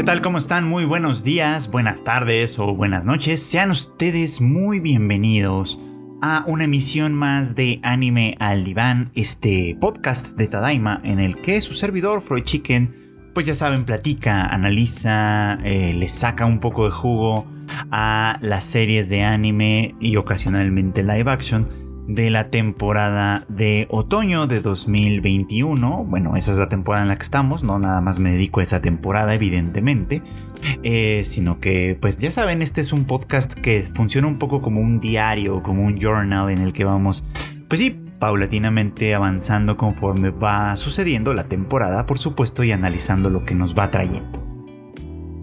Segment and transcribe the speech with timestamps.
[0.00, 0.22] ¿Qué tal?
[0.22, 0.66] ¿Cómo están?
[0.66, 3.42] Muy buenos días, buenas tardes o buenas noches.
[3.42, 5.78] Sean ustedes muy bienvenidos
[6.22, 11.60] a una emisión más de Anime al Diván, este podcast de Tadaima en el que
[11.60, 16.92] su servidor Freud Chicken, pues ya saben, platica, analiza, eh, le saca un poco de
[16.92, 17.46] jugo
[17.90, 21.68] a las series de anime y ocasionalmente live action
[22.14, 26.04] de la temporada de otoño de 2021.
[26.04, 28.64] Bueno, esa es la temporada en la que estamos, no nada más me dedico a
[28.64, 30.22] esa temporada, evidentemente,
[30.82, 34.80] eh, sino que, pues ya saben, este es un podcast que funciona un poco como
[34.80, 37.24] un diario, como un journal en el que vamos,
[37.68, 43.54] pues sí, paulatinamente avanzando conforme va sucediendo la temporada, por supuesto, y analizando lo que
[43.54, 44.49] nos va trayendo.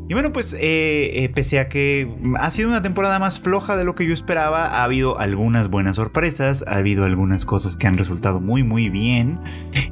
[0.09, 3.83] Y bueno, pues eh, eh, pese a que ha sido una temporada más floja de
[3.83, 7.97] lo que yo esperaba, ha habido algunas buenas sorpresas, ha habido algunas cosas que han
[7.97, 9.39] resultado muy muy bien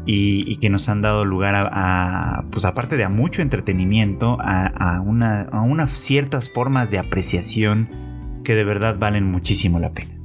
[0.05, 5.01] y, que nos han dado lugar a, pues aparte de a mucho entretenimiento, a, a
[5.01, 7.89] unas ciertas formas de apreciación
[8.45, 10.15] que de verdad valen muchísimo la pena.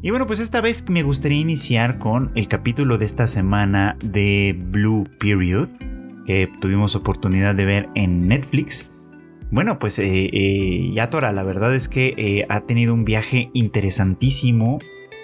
[0.00, 4.54] Y bueno, pues esta vez me gustaría iniciar con el capítulo de esta semana de
[4.56, 5.70] Blue Period,
[6.26, 8.93] que tuvimos oportunidad de ver en Netflix.
[9.50, 14.78] Bueno, pues eh, eh, Yatora, la verdad es que eh, ha tenido un viaje interesantísimo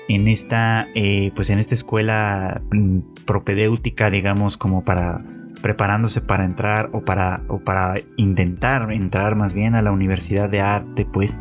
[0.08, 5.24] en esta, eh, pues en esta escuela mm, propedéutica, digamos, como para
[5.62, 10.60] preparándose para entrar o para, o para intentar entrar más bien a la Universidad de
[10.60, 11.38] Arte, pues,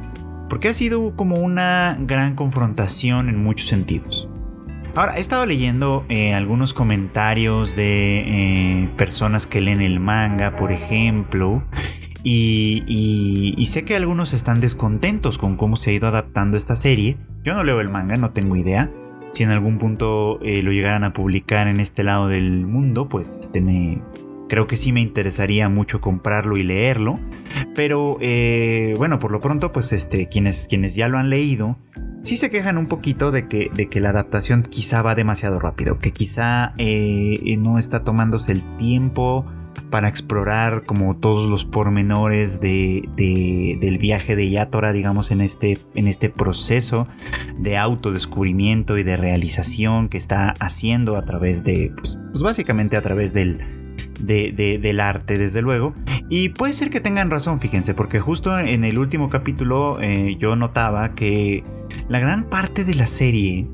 [0.49, 4.27] porque ha sido como una gran confrontación en muchos sentidos.
[4.95, 11.63] Ahora, he estado leyendo algunos comentarios de personas que leen el manga, por ejemplo,
[12.23, 17.17] y, sé que algunos están descontentos con cómo se ha ido adaptando esta serie.
[17.43, 18.91] Yo no leo el manga, no tengo idea.
[19.31, 23.37] Si en algún punto eh, lo llegaran a publicar en este lado del mundo, pues
[23.39, 24.01] este me,
[24.49, 27.19] creo que sí me interesaría mucho comprarlo y leerlo.
[27.75, 31.77] Pero eh, bueno, por lo pronto, pues este, quienes, quienes ya lo han leído,
[32.21, 35.99] sí se quejan un poquito de que, de que la adaptación quizá va demasiado rápido,
[35.99, 39.45] que quizá eh, no está tomándose el tiempo
[39.89, 43.07] para explorar como todos los pormenores de,
[43.79, 47.07] del viaje de Yatora, digamos, en este, en este proceso
[47.57, 53.01] de autodescubrimiento y de realización que está haciendo a través de, pues, pues básicamente a
[53.01, 53.59] través del,
[54.19, 55.95] del arte, desde luego.
[56.29, 60.55] Y puede ser que tengan razón, fíjense, porque justo en el último capítulo eh, yo
[60.55, 61.63] notaba que
[62.07, 63.67] la gran parte de la serie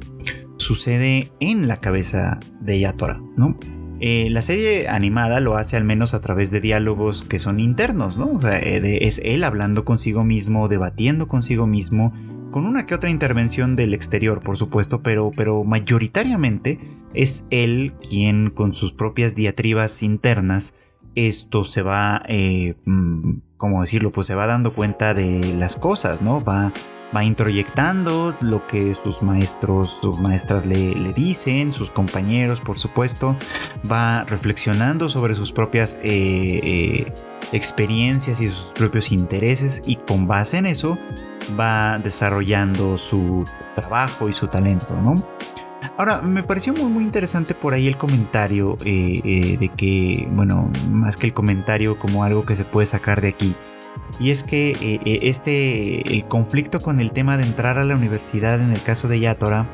[0.58, 3.58] sucede en la cabeza de Yatora, ¿no?
[4.00, 8.18] Eh, la serie animada lo hace al menos a través de diálogos que son internos,
[8.18, 8.34] ¿no?
[8.34, 12.14] O sea, eh, es él hablando consigo mismo, debatiendo consigo mismo,
[12.52, 16.80] con una que otra intervención del exterior, por supuesto, pero, pero mayoritariamente
[17.14, 20.74] es él quien con sus propias diatribas internas
[21.16, 24.12] esto se va, eh, mm, ¿cómo decirlo?
[24.12, 26.44] Pues se va dando cuenta de las cosas, ¿no?
[26.44, 26.74] Va
[27.16, 33.36] va introyectando lo que sus maestros, sus maestras le, dicen, sus compañeros, por supuesto,
[33.90, 37.14] va reflexionando sobre sus propias eh, eh,
[37.52, 40.98] experiencias y sus propios intereses y con base en eso
[41.60, 43.46] va desarrollando su
[43.76, 45.16] trabajo y su talento, ¿no?
[45.98, 51.16] Ahora, me pareció muy, muy interesante por ahí el comentario eh, de que, bueno, más
[51.16, 53.56] que el comentario como algo que se puede sacar de aquí,
[54.20, 57.96] y es que eh, eh, este, el conflicto con el tema de entrar a la
[57.96, 59.70] universidad en el caso de Yatora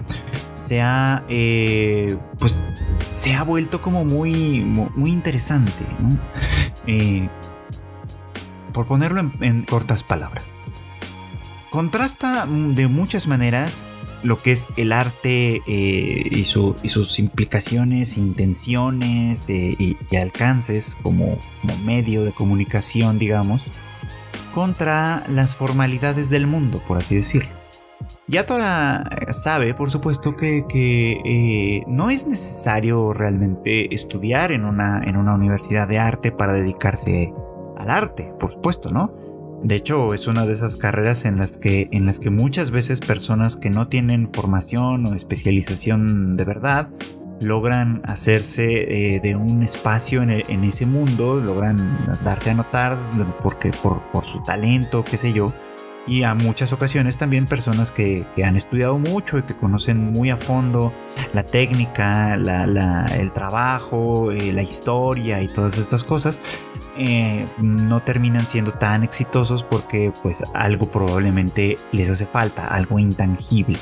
[0.55, 2.63] se ha, eh, pues,
[3.09, 5.85] se ha vuelto como muy, muy interesante,
[8.73, 10.53] por ponerlo en, cortas palabras.
[11.69, 13.85] Contrasta de muchas maneras
[14.23, 21.39] lo que es el arte y, sus implicaciones, intenciones y, alcances como
[21.83, 23.63] medio de comunicación, digamos,
[24.53, 27.61] contra las formalidades del mundo, por así decirlo.
[28.27, 30.65] Yatora sabe, por supuesto, que,
[31.25, 37.33] eh, no es necesario realmente estudiar en una, en una universidad de arte para dedicarse
[37.77, 39.13] al arte, por supuesto, ¿no?
[39.63, 42.99] De hecho, es una de esas carreras en las que, en las que muchas veces
[42.99, 46.89] personas que no tienen formación o especialización de verdad
[47.41, 52.97] logran hacerse eh, de un espacio en, ese mundo, logran darse a notar
[53.41, 55.53] porque, por, su talento, qué sé yo.
[56.07, 60.37] Y a muchas ocasiones también personas que, han estudiado mucho y que conocen muy a
[60.37, 60.93] fondo
[61.33, 66.41] la técnica, el trabajo, eh, la historia y todas estas cosas,
[66.97, 73.77] eh, no terminan siendo tan exitosos porque pues algo probablemente les hace falta, algo intangible.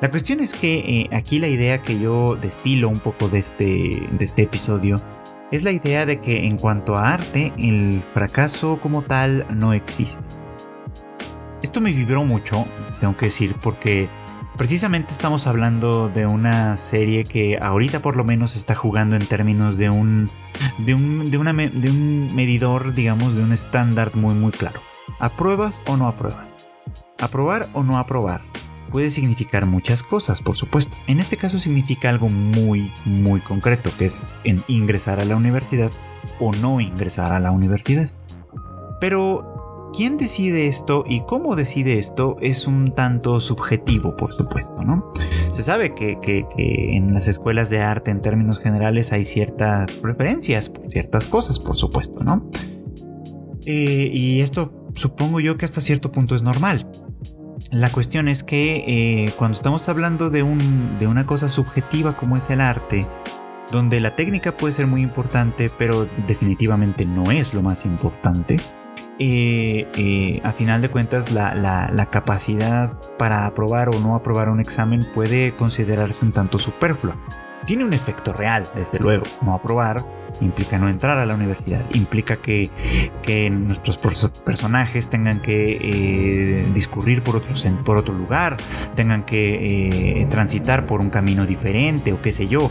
[0.00, 3.64] La cuestión es que eh, aquí la idea que yo destilo un poco de este,
[4.12, 5.02] de este episodio
[5.50, 10.22] es la idea de que en cuanto a arte, el fracaso como tal no existe.
[11.62, 12.64] Esto me vibró mucho,
[13.00, 14.08] tengo que decir, porque
[14.56, 19.78] precisamente estamos hablando de una serie que ahorita por lo menos está jugando en términos
[19.78, 20.30] de un,
[20.78, 21.38] de un, de
[21.70, 24.80] de un medidor, digamos, de un estándar muy muy claro.
[25.18, 26.68] ¿Apruebas o no apruebas?
[27.18, 28.42] ¿Aprobar o no aprobar?
[28.90, 30.96] Puede significar muchas cosas, por supuesto.
[31.06, 35.90] En este caso significa algo muy, muy concreto, que es en ingresar a la universidad
[36.40, 38.08] o no ingresar a la universidad.
[39.00, 45.12] Pero quién decide esto y cómo decide esto es un tanto subjetivo, por supuesto, ¿no?
[45.50, 50.90] Se sabe que, en las escuelas de arte, en términos generales, hay ciertas preferencias por
[50.90, 52.50] ciertas cosas, por supuesto, ¿no?
[53.66, 56.90] Eh, y esto supongo yo que hasta cierto punto es normal.
[57.70, 62.38] La cuestión es que eh, cuando estamos hablando de, un, de una cosa subjetiva como
[62.38, 63.06] es el arte,
[63.70, 68.58] donde la técnica puede ser muy importante, pero definitivamente no es lo más importante,
[69.18, 75.06] eh, eh, a final de cuentas la, capacidad para aprobar o no aprobar un examen
[75.12, 77.16] puede considerarse un tanto superflua.
[77.66, 80.06] Tiene un efecto real, desde luego, no aprobar
[80.40, 82.70] implica no entrar a la universidad, implica que,
[83.50, 83.98] nuestros
[84.44, 87.42] personajes tengan que eh, discurrir por,
[87.84, 88.56] por otro lugar,
[88.94, 92.70] tengan que eh, transitar por un camino diferente o qué sé yo.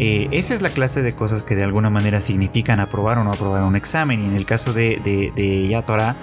[0.00, 3.30] Eh, esa es la clase de cosas que de alguna manera significan aprobar o no
[3.30, 6.16] aprobar un examen y en el caso de, de, Yatora,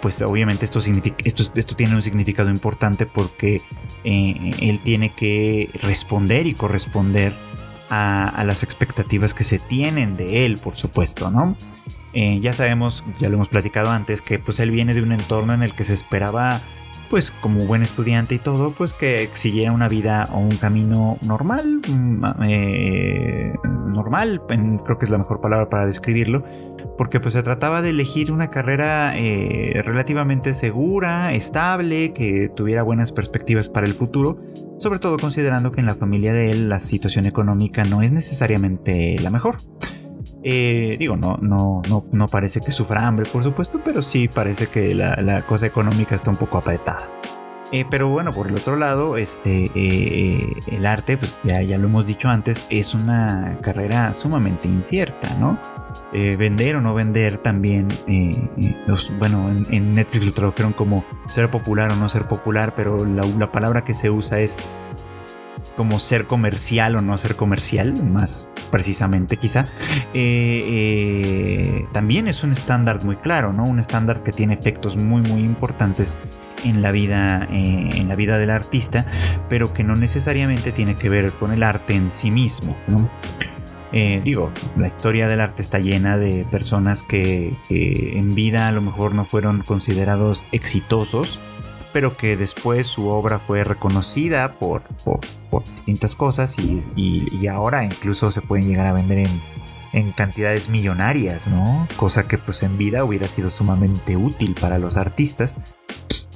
[0.00, 3.60] pues obviamente esto, esto tiene un significado importante porque
[4.04, 7.34] él tiene que responder y corresponder
[7.90, 11.56] a, las expectativas que se tienen de él, por supuesto, ¿no?
[12.12, 15.52] Eh, ya sabemos, ya lo hemos platicado antes, que pues él viene de un entorno
[15.52, 16.60] en el que se esperaba,
[17.10, 21.80] pues como buen estudiante y todo, pues que siguiera una vida o un camino normal,
[21.86, 26.44] mm, eh, normal, creo que es la mejor palabra para describirlo,
[26.96, 33.10] porque pues se trataba de elegir una carrera eh, relativamente segura, estable, que tuviera buenas
[33.10, 34.38] perspectivas para el futuro,
[34.78, 39.18] sobre todo considerando que en la familia de él la situación económica no es necesariamente
[39.20, 39.56] la mejor.
[40.42, 44.68] Eh, digo, no, no, no, no parece que sufra hambre, por supuesto, pero sí parece
[44.68, 47.08] que la cosa económica está un poco apretada.
[47.72, 51.86] Eh, pero bueno, por el otro lado, este, eh, el arte, pues ya, ya lo
[51.86, 55.58] hemos dicho antes, es una carrera sumamente incierta, ¿no?
[56.12, 57.86] Vender o no vender también,
[59.18, 63.52] bueno, en, Netflix lo tradujeron como ser popular o no ser popular, pero la, la
[63.52, 64.56] palabra que se usa es
[65.80, 69.64] como ser comercial o no ser comercial, más precisamente quizá,
[71.92, 73.64] también es un estándar muy claro, ¿no?
[73.64, 76.18] Un estándar que tiene efectos muy, muy importantes
[76.66, 79.06] en la vida, eh, en la vida del artista,
[79.48, 82.76] pero que no necesariamente tiene que ver con el arte en sí mismo.
[83.92, 88.82] Eh, digo, la historia del arte está llena de personas que, en vida a lo
[88.82, 91.40] mejor no fueron considerados exitosos,
[91.92, 95.20] pero que después su obra fue reconocida por, por,
[95.64, 99.42] distintas cosas y, ahora incluso se pueden llegar a vender en,
[99.92, 101.88] en cantidades millonarias, ¿no?
[101.96, 105.58] Cosa que pues en vida hubiera sido sumamente útil para los artistas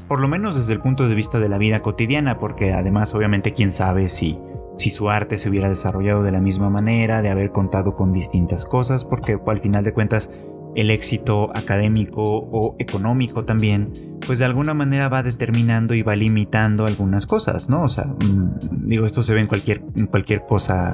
[0.09, 3.53] por lo menos desde el punto de vista de la vida cotidiana, porque además obviamente
[3.53, 4.39] quién sabe si,
[4.77, 8.65] si su arte se hubiera desarrollado de la misma manera, de haber contado con distintas
[8.67, 10.31] cosas, porque al final de cuentas
[10.75, 16.87] el éxito académico o económico también, pues de alguna manera va determinando y va limitando
[16.87, 17.83] algunas cosas, ¿no?
[17.83, 20.93] O sea, mm, digo, esto se ve en cualquier, cualquier cosa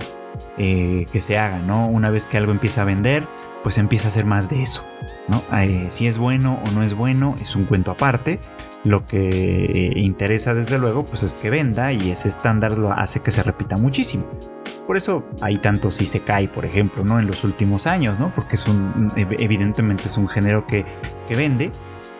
[0.58, 1.88] eh, que se haga, ¿no?
[1.88, 3.26] Una vez que algo empieza a vender,
[3.62, 4.84] pues empieza a ser más de eso,
[5.28, 5.42] ¿no?
[5.56, 8.40] Eh, si es bueno o no es bueno, es un cuento aparte,
[8.84, 13.20] lo que eh, interesa desde luego pues es que venda y ese estándar lo hace
[13.20, 14.26] que se repita muchísimo.
[14.86, 17.20] Por eso hay tanto si se cae, por ejemplo, ¿no?
[17.20, 18.32] En los últimos años, ¿no?
[18.34, 20.84] Porque es un, evidentemente es un género que,
[21.28, 21.70] que vende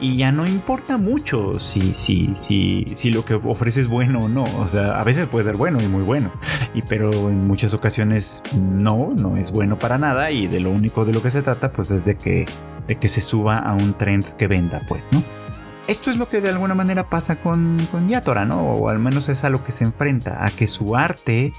[0.00, 4.28] y ya no importa mucho si, si, si, si lo que ofrece es bueno o
[4.28, 4.45] no.
[4.59, 6.33] O sea, a veces puede ser bueno y muy bueno,
[6.75, 11.04] y, pero en muchas ocasiones no, no es bueno para nada y de lo único
[11.04, 12.47] de lo que se trata pues es de que,
[12.87, 15.23] de que se suba a un trend que venda, pues, ¿no?
[15.87, 18.61] Esto es lo que de alguna manera pasa con, con Yatora, ¿no?
[18.61, 21.52] O al menos es a lo que se enfrenta, a que su arte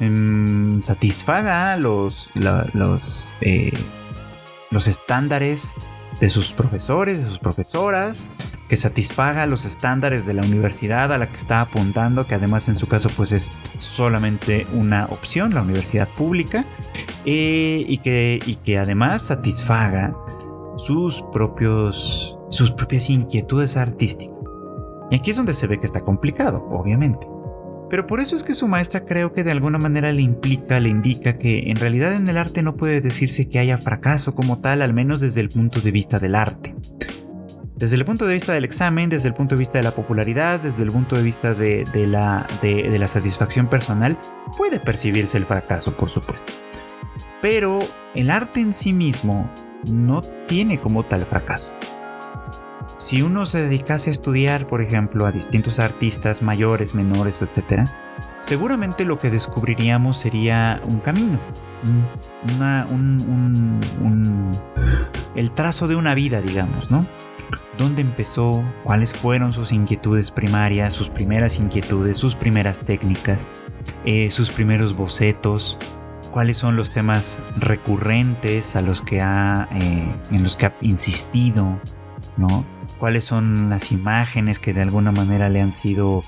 [0.00, 3.72] em, satisfaga los, los, eh,
[4.70, 5.74] los estándares
[6.20, 8.30] de sus profesores, de sus profesoras,
[8.68, 12.78] que satisfaga los estándares de la universidad a la que está apuntando, que además en
[12.78, 16.64] su caso pues es solamente una opción, la universidad pública,
[17.24, 20.16] eh, y, que, y que además satisfaga
[20.76, 24.36] sus propios sus propias inquietudes artísticas.
[25.10, 27.28] Y aquí es donde se ve que está complicado, obviamente.
[27.88, 30.88] Pero por eso es que su maestra creo que de alguna manera le implica, le
[30.88, 34.82] indica que en realidad en el arte no puede decirse que haya fracaso como tal,
[34.82, 36.74] al menos desde el punto de vista del arte.
[37.76, 40.60] Desde el punto de vista del examen, desde el punto de vista de la popularidad,
[40.60, 44.18] desde el punto de vista de, la, satisfacción personal,
[44.56, 46.52] puede percibirse el fracaso, por supuesto.
[47.42, 47.78] Pero
[48.14, 49.52] el arte en sí mismo
[49.90, 51.70] no tiene como tal fracaso.
[52.98, 57.84] Si uno se dedicase a estudiar, por ejemplo, a distintos artistas mayores, menores, etc.,
[58.40, 61.38] seguramente lo que descubriríamos sería un camino,
[65.34, 67.06] el trazo de una vida, digamos, ¿no?
[67.76, 68.64] ¿Dónde empezó?
[68.84, 73.48] ¿Cuáles fueron sus inquietudes primarias, sus primeras inquietudes, sus primeras técnicas,
[74.06, 75.78] eh, sus primeros bocetos?
[76.30, 81.78] ¿Cuáles son los temas recurrentes a los que ha, eh, en los que ha insistido?
[82.38, 82.64] ¿No?
[82.98, 86.22] Cuáles son las imágenes que de alguna manera le han sido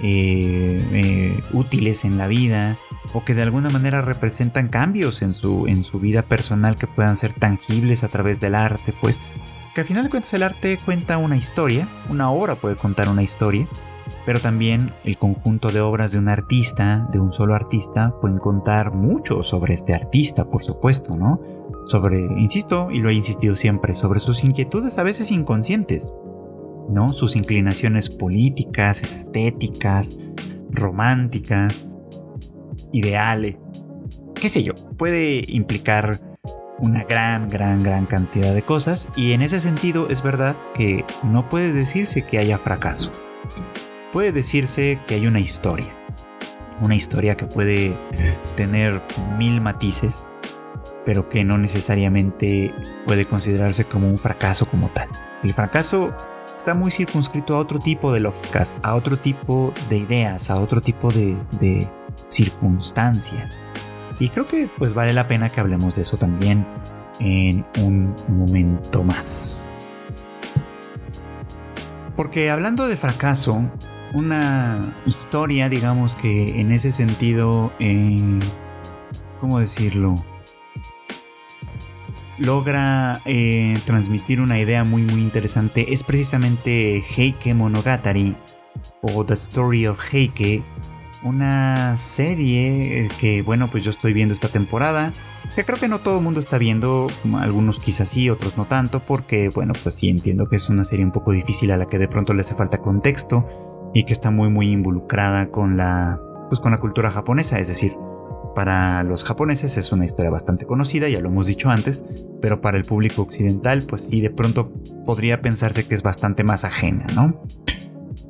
[0.00, 2.76] eh, eh, útiles en la vida
[3.14, 7.16] o que de alguna manera representan cambios en su, en su vida personal que puedan
[7.16, 9.20] ser tangibles a través del arte, pues
[9.74, 13.22] que al final de cuentas el arte cuenta una historia, una obra puede contar una
[13.22, 13.66] historia,
[14.24, 18.92] pero también el conjunto de obras de un artista, de un solo artista, pueden contar
[18.92, 21.40] mucho sobre este artista, por supuesto, ¿no?
[21.88, 26.12] Sobre, insisto, y lo he insistido siempre, sobre sus inquietudes a veces inconscientes,
[26.88, 27.12] ¿no?
[27.12, 30.16] Sus inclinaciones políticas, estéticas,
[30.70, 31.90] románticas,
[32.92, 33.56] ideales,
[34.34, 36.20] qué sé yo, puede implicar
[36.78, 41.48] una gran, gran, gran cantidad de cosas y en ese sentido es verdad que no
[41.48, 43.10] puede decirse que haya fracaso.
[44.12, 45.92] Puede decirse que hay una historia.
[46.80, 47.96] Una historia que puede
[48.54, 49.02] tener
[49.36, 50.30] mil matices,
[51.08, 52.70] pero que no necesariamente
[53.06, 55.08] puede considerarse como un fracaso como tal.
[55.42, 56.14] El fracaso
[56.54, 60.82] está muy circunscrito a otro tipo de lógicas, a otro tipo de ideas, a otro
[60.82, 61.88] tipo de,
[62.28, 63.58] circunstancias.
[64.20, 66.66] Y creo que pues vale la pena que hablemos de eso también
[67.20, 69.74] en un momento más.
[72.16, 73.62] Porque hablando de fracaso,
[74.12, 78.38] una historia, digamos que en ese sentido, eh,
[79.40, 80.22] ¿cómo decirlo?
[82.38, 85.92] Logra eh, transmitir una idea muy muy interesante.
[85.92, 88.36] Es precisamente Heike Monogatari
[89.02, 90.62] o The Story of Heike,
[91.22, 95.12] una serie eh, que bueno pues yo estoy viendo esta temporada,
[95.54, 99.00] que creo que no todo el mundo está viendo, algunos quizás sí, otros no tanto,
[99.00, 101.98] porque bueno pues sí entiendo que es una serie un poco difícil a la que
[101.98, 103.46] de pronto le hace falta contexto
[103.94, 107.94] y que está muy muy involucrada con la pues con la cultura japonesa, es decir,
[108.58, 112.04] para los japoneses es una historia bastante conocida, ya lo hemos dicho antes,
[112.42, 114.72] pero para el público occidental, pues sí, de pronto
[115.06, 117.40] podría pensarse que es bastante más ajena, ¿no?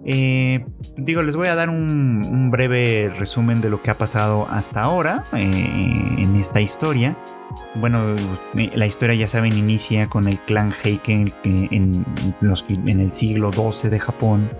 [0.04, 0.66] Eh,
[0.98, 5.24] digo, les voy a dar un, breve resumen de lo que ha pasado hasta ahora
[5.32, 7.16] eh, en esta historia.
[7.76, 8.14] Bueno,
[8.54, 12.04] eh, la historia ya saben inicia con el clan Heiken en,
[12.42, 14.50] en el siglo XII de Japón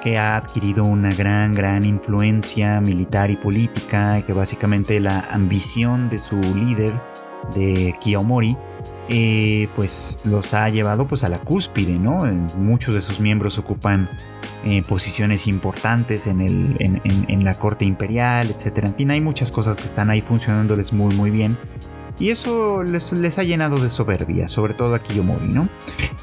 [0.00, 6.18] que ha adquirido una gran, gran influencia militar y política, que básicamente la ambición de
[6.18, 6.92] su líder,
[7.54, 8.56] de Kiyomori,
[9.08, 12.24] eh, pues los ha llevado pues a la cúspide, ¿no?
[12.56, 14.08] Muchos de sus miembros ocupan
[14.64, 18.84] eh, posiciones importantes en, el, en, la corte imperial, etc.
[18.84, 21.58] En fin, hay muchas cosas que están ahí funcionándoles muy, muy bien.
[22.20, 25.70] Y eso les, ha llenado de soberbia, sobre todo a Kiyomori, ¿no?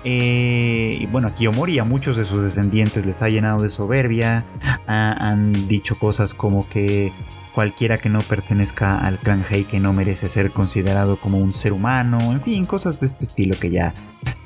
[0.04, 3.70] Eh, y bueno, a Kiyomori y a muchos de sus descendientes les ha llenado de
[3.70, 4.46] soberbia.
[4.86, 7.12] han dicho cosas como que
[7.56, 12.20] cualquiera que no pertenezca al clan Heike no merece ser considerado como un ser humano.
[12.32, 13.96] En fin, cosas de este estilo que ya,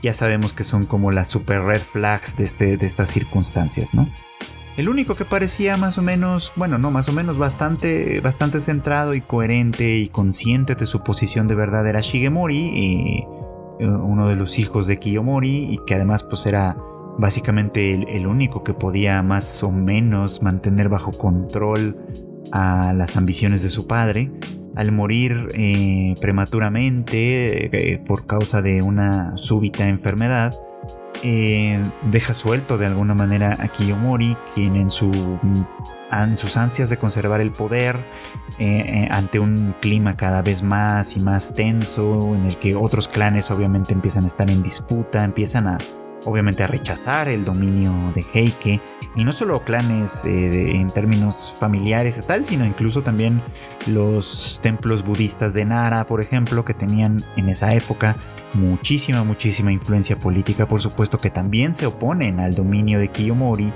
[0.01, 4.10] ya sabemos que son como las super red flags de, este, de estas circunstancias, ¿no?
[4.77, 9.13] El único que parecía más o menos, bueno, no, más o menos bastante, bastante centrado
[9.13, 13.27] y coherente y consciente de su posición de verdad era Shigemori,
[13.79, 16.77] eh, uno de los hijos de Kiyomori, y que además pues era
[17.17, 21.97] básicamente el, único que podía más o menos mantener bajo control
[22.51, 24.31] a las ambiciones de su padre.
[24.73, 30.53] Al morir eh, prematuramente eh, por causa de una súbita enfermedad,
[31.23, 35.11] eh, deja suelto de alguna manera a Kiyomori, quien en, su,
[36.35, 37.97] sus ansias de conservar el poder,
[38.57, 43.07] eh, eh, ante un clima cada vez más y más tenso, en el que otros
[43.07, 45.77] clanes obviamente empiezan a estar en disputa, empiezan a,
[46.25, 48.81] obviamente a rechazar el dominio de Heike,
[49.15, 53.41] y no solo clanes eh, en términos familiares y tal, sino incluso también
[53.87, 58.15] los templos budistas de Nara, por ejemplo, que tenían en esa época
[58.53, 63.73] muchísima, muchísima influencia política, por supuesto, que también se oponen al dominio de Kiyomori.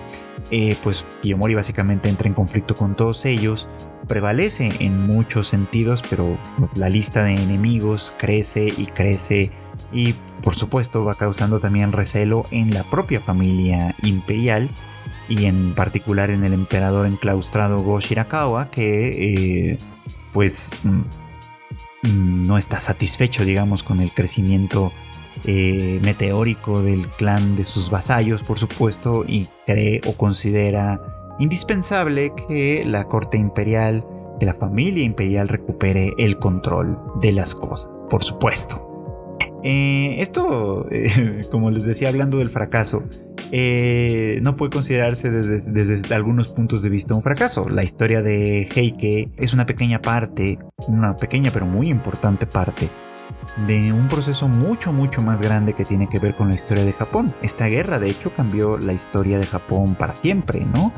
[0.51, 3.67] Eh, pues Kiyomori básicamente entra en conflicto con todos ellos,
[4.07, 9.51] prevalece en muchos sentidos, pero pues, la lista de enemigos crece y crece
[9.91, 10.13] y
[10.43, 14.69] por supuesto va causando también recelo en la propia familia imperial
[15.27, 19.77] y en particular en el emperador enclaustrado Go Shirakawa que eh,
[20.33, 24.91] pues mm, mm, no está satisfecho digamos con el crecimiento
[25.43, 30.99] eh, meteórico del clan de sus vasallos por supuesto y cree o considera
[31.39, 34.05] indispensable que la corte imperial,
[34.39, 38.84] que la familia imperial recupere el control de las cosas, por supuesto.
[39.67, 43.03] Eh, esto, eh, como les decía hablando del fracaso,
[43.51, 47.67] eh, no puede considerarse desde, desde, algunos puntos de vista un fracaso.
[47.67, 52.89] La historia de Heike es una pequeña parte, una pequeña pero muy importante parte
[53.67, 56.93] de un proceso mucho mucho más grande que tiene que ver con la historia de
[56.93, 57.33] Japón.
[57.41, 60.93] Esta guerra de hecho cambió la historia de Japón para siempre, ¿no?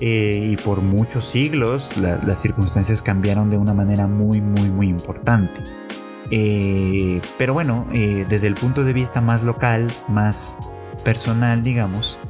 [0.00, 5.81] Eh, y por muchos siglos las circunstancias cambiaron de una manera muy, muy, muy importante.
[6.30, 10.58] Eh, pero bueno, eh, desde el punto de vista más local, más
[11.04, 12.20] personal, digamos,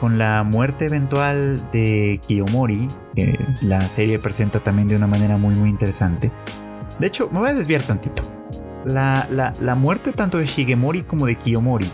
[0.00, 2.88] con la muerte eventual de Kiyomori,
[3.62, 6.30] la serie presenta también de una manera muy, muy interesante.
[6.98, 8.22] De hecho, me voy a desviar tantito.
[8.84, 11.90] La, la, la muerte tanto de Shigemori como de Kiyomori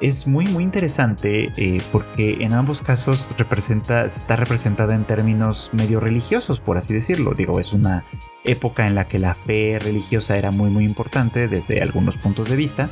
[0.00, 6.60] es muy muy interesante eh, porque en ambos casos está representada en términos medio religiosos,
[6.60, 7.32] por así decirlo.
[7.34, 8.04] Digo, es una
[8.44, 12.56] época en la que la fe religiosa era muy muy importante desde algunos puntos de
[12.56, 12.90] vista.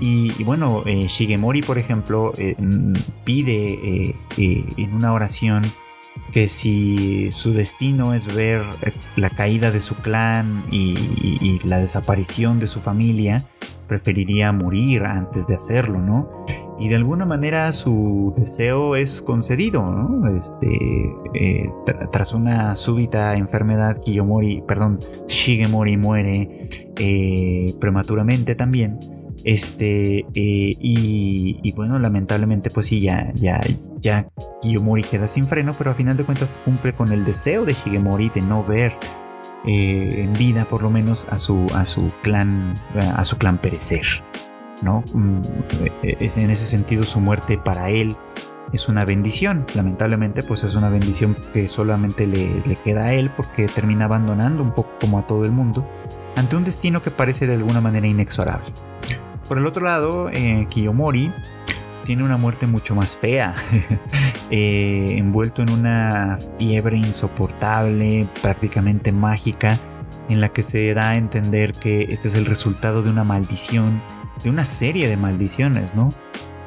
[0.00, 2.54] Y, bueno, eh, Shigemori, por ejemplo, eh,
[3.24, 5.64] pide en una oración
[6.32, 8.62] que si su destino es ver
[9.16, 13.46] la caída de su clan y la desaparición de su familia,
[13.88, 16.30] preferiría morir antes de hacerlo, ¿no?
[16.78, 20.36] Y de alguna manera su deseo es concedido, ¿no?
[20.36, 20.76] Este,
[21.34, 21.68] eh,
[22.12, 29.00] tras una súbita enfermedad, Kiyomori, perdón, Shigemori muere eh, prematuramente también.
[29.48, 33.58] Este, eh, y, bueno, lamentablemente, pues sí, ya, ya,
[33.98, 34.28] ya
[34.60, 38.28] Kiyomori queda sin freno, pero a final de cuentas cumple con el deseo de Shigemori
[38.34, 38.92] de no ver
[39.64, 44.04] eh, en vida por lo menos a su, a su clan a su clan perecer
[44.82, 45.42] no mm,
[46.02, 48.16] en ese sentido su muerte para él
[48.72, 49.66] es una bendición.
[49.74, 54.74] Lamentablemente pues es una bendición que solamente le, queda a él porque termina abandonando un
[54.74, 55.88] poco como a todo el mundo
[56.36, 58.66] ante un destino que parece de alguna manera inexorable
[59.48, 61.32] por el otro lado eh, Kiyomori
[62.04, 63.54] tiene una muerte mucho más fea,
[64.50, 69.78] eh, envuelto en una fiebre insoportable, prácticamente mágica,
[70.30, 74.02] en la que se da a entender que este es el resultado de una maldición,
[74.42, 76.10] de una serie de maldiciones, ¿no?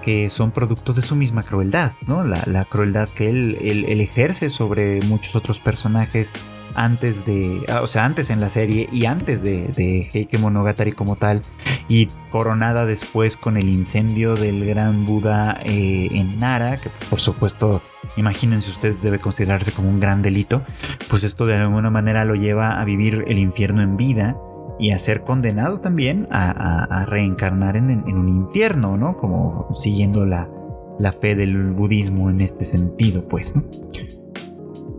[0.03, 2.23] Que son producto de su misma crueldad, ¿no?
[2.23, 3.57] La, crueldad que él
[3.99, 6.33] ejerce sobre muchos otros personajes
[6.75, 11.15] antes de, ah, o sea, antes en la serie y antes de, Heike Monogatari como
[11.15, 11.41] tal,
[11.87, 17.81] y coronada después con el incendio del gran Buda eh, en Nara, que por supuesto,
[18.15, 20.63] imagínense ustedes, debe considerarse como un gran delito,
[21.09, 24.37] pues esto de alguna manera lo lleva a vivir el infierno en vida
[24.79, 29.15] y a ser condenado también a, reencarnar en, en, un infierno, ¿no?
[29.15, 30.49] Como siguiendo la,
[30.97, 33.63] la fe del budismo en este sentido, pues, ¿no?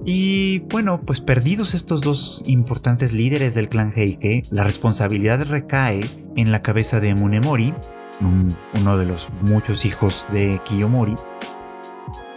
[0.04, 6.04] Y bueno, pues perdidos estos dos importantes líderes del clan Heike, la responsabilidad recae
[6.36, 7.72] en la cabeza de Munemori,
[8.74, 11.14] uno de los muchos hijos de Kiyomori,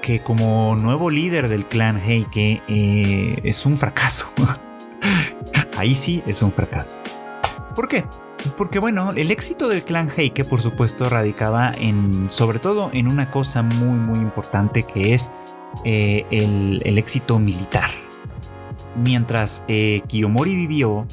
[0.01, 4.27] que como nuevo líder del clan Heike eh, es un fracaso.
[5.77, 6.97] Ahí sí es un fracaso.
[7.75, 8.05] ¿Por qué?
[8.57, 13.31] Porque bueno, el éxito del clan Heike por supuesto radicaba en, sobre todo en una
[13.31, 15.31] cosa muy muy importante que es
[15.83, 17.89] eh, el, éxito militar.
[19.03, 21.05] Mientras eh, Kiyomori vivió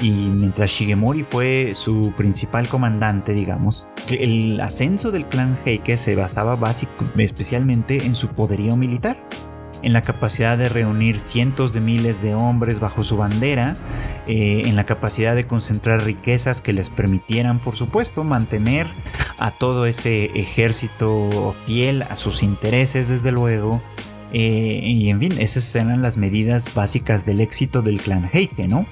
[0.00, 6.56] y mientras Shigemori fue su principal comandante, digamos, el ascenso del clan Heike se basaba
[6.56, 9.16] básico, especialmente en su poderío militar
[9.82, 13.74] en la capacidad de reunir cientos de miles de hombres bajo su bandera,
[14.26, 18.86] eh, en la capacidad de concentrar riquezas que les permitieran, por supuesto, mantener
[19.38, 23.82] a todo ese ejército fiel a sus intereses, desde luego.
[24.32, 28.86] Eh, y en fin, esas eran las medidas básicas del éxito del clan Heike, ¿no?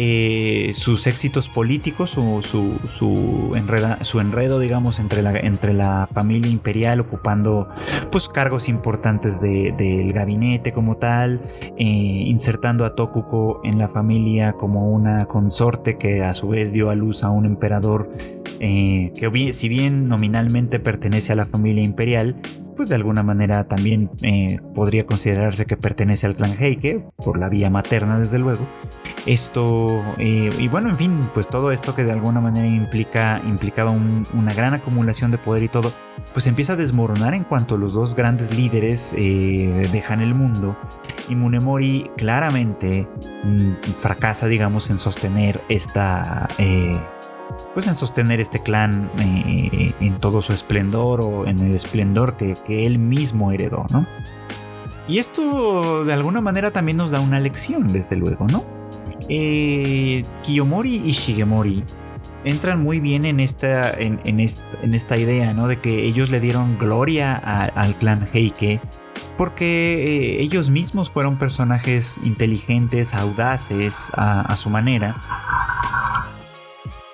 [0.00, 3.50] Eh, sus éxitos políticos o su, su,
[4.00, 7.68] su, enredo, digamos, entre la, entre la familia imperial ocupando
[8.12, 11.42] pues, cargos importantes del gabinete como tal,
[11.76, 16.90] eh, insertando a Tokuko en la familia como una consorte que a su vez dio
[16.90, 18.08] a luz a un emperador
[18.60, 22.36] eh, que si bien nominalmente pertenece a la familia imperial,
[22.76, 27.48] pues de alguna manera también eh, podría considerarse que pertenece al clan Heike, por la
[27.48, 28.66] vía materna desde luego.
[29.26, 33.90] Esto, eh, y bueno, en fin, pues todo esto que de alguna manera implica, implicaba
[33.90, 35.92] una gran acumulación de poder y todo,
[36.32, 40.76] pues empieza a desmoronar en cuanto los dos grandes líderes dejan el mundo.
[41.28, 43.08] Y Munemori claramente
[43.44, 46.48] mm, fracasa, digamos, en sostener esta
[47.74, 52.56] pues en sostener este clan eh, en todo su esplendor o en el esplendor que,
[52.68, 54.06] él mismo heredó, ¿no?
[55.06, 58.64] Y esto de alguna manera también nos da una lección, desde luego, ¿no?
[59.28, 61.82] Eh, Kiyomori y Shigemori
[62.44, 65.66] entran muy bien en esta, en, esta, idea, ¿no?
[65.66, 68.80] De que ellos le dieron gloria al clan Heike
[69.36, 75.16] porque eh, ellos mismos fueron personajes inteligentes, audaces a su manera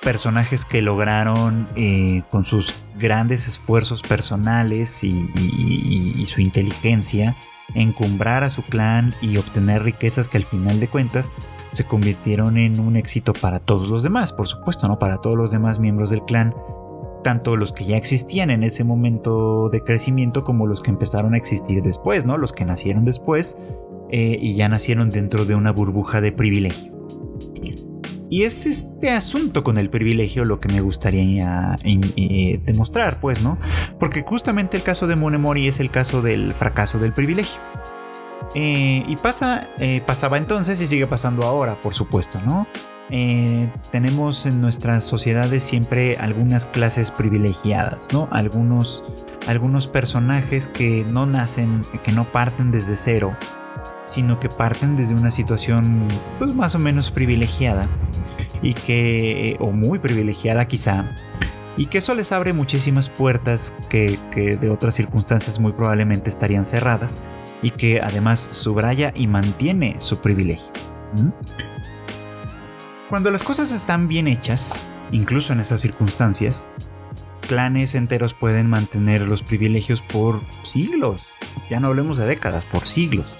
[0.04, 7.36] personajes que lograron eh, con sus grandes esfuerzos personales y, su inteligencia
[7.74, 11.30] encumbrar a su clan y obtener riquezas que al final de cuentas
[11.70, 14.98] se convirtieron en un éxito para todos los demás, por supuesto, ¿no?
[14.98, 16.54] Para todos los demás miembros del clan,
[17.22, 21.36] tanto los que ya existían en ese momento de crecimiento como los que empezaron a
[21.36, 22.38] existir después, ¿no?
[22.38, 23.56] Los que nacieron después
[24.10, 26.93] eh, y ya nacieron dentro de una burbuja de privilegio.
[28.34, 33.58] Y es este asunto con el privilegio lo que me gustaría eh, demostrar, pues, ¿no?
[34.00, 37.60] Porque justamente el caso de Monemori es el caso del fracaso del privilegio.
[38.56, 42.66] Eh, y pasa, eh, pasaba entonces y sigue pasando ahora, por supuesto, ¿no?
[43.92, 48.28] tenemos en nuestras sociedades siempre algunas clases privilegiadas, ¿no?
[48.32, 49.04] Algunos,
[49.46, 53.36] algunos personajes que no nacen, que no parten desde cero,
[54.04, 56.06] sino que parten desde una situación
[56.38, 57.88] pues más o menos privilegiada
[58.62, 61.04] y que o muy privilegiada quizá
[61.76, 64.18] y que eso les abre muchísimas puertas que,
[64.60, 67.20] de otras circunstancias muy probablemente estarían cerradas
[67.62, 70.72] y que además subraya y mantiene su privilegio.
[73.08, 76.68] Cuando las cosas están bien hechas, incluso en esas circunstancias,
[77.40, 81.24] clanes enteros pueden mantener los privilegios por siglos.
[81.70, 83.38] Ya no hablemos de décadas, por siglos.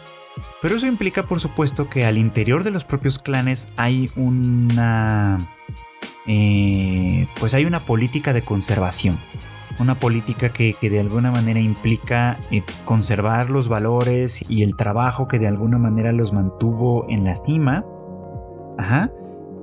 [0.61, 5.39] Pero eso implica, por supuesto, que al interior de los propios clanes hay una.
[6.27, 9.19] Eh, pues hay una política de conservación.
[9.79, 15.39] Una política que, de alguna manera implica eh, conservar los valores y el trabajo que
[15.39, 17.85] de alguna manera los mantuvo en la cima.
[18.79, 19.11] Ajá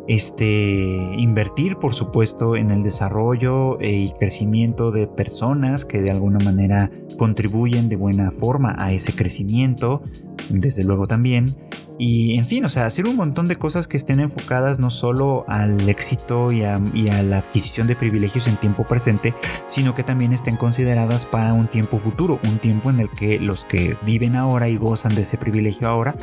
[0.08, 6.40] este, invertir, por supuesto, en el desarrollo eh, y crecimiento de personas que de alguna
[6.40, 10.02] manera contribuyen de buena forma a ese crecimiento,
[10.50, 11.56] desde luego también.
[11.98, 15.46] Y en fin, o sea, hacer un montón de cosas que estén enfocadas no solo
[15.48, 19.36] al éxito y a, la adquisición de privilegios en tiempo presente,
[19.68, 23.66] sino que también estén consideradas para un tiempo futuro, un tiempo en el que los
[23.66, 26.16] que viven ahora y gozan de ese privilegio ahora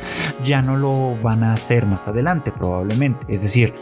[0.43, 3.25] ya no lo van a hacer más adelante probablemente.
[3.29, 3.73] Es decir,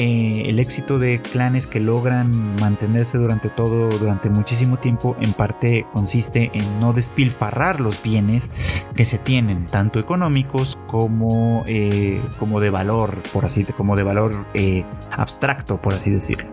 [0.00, 5.86] eh, el éxito de clanes que logran mantenerse durante todo, durante muchísimo tiempo, en parte
[5.92, 8.52] consiste en no despilfarrar los bienes
[8.94, 14.46] que se tienen, tanto económicos como, eh, como de valor, por así, como de valor
[14.54, 16.48] eh, abstracto, por así decirlo.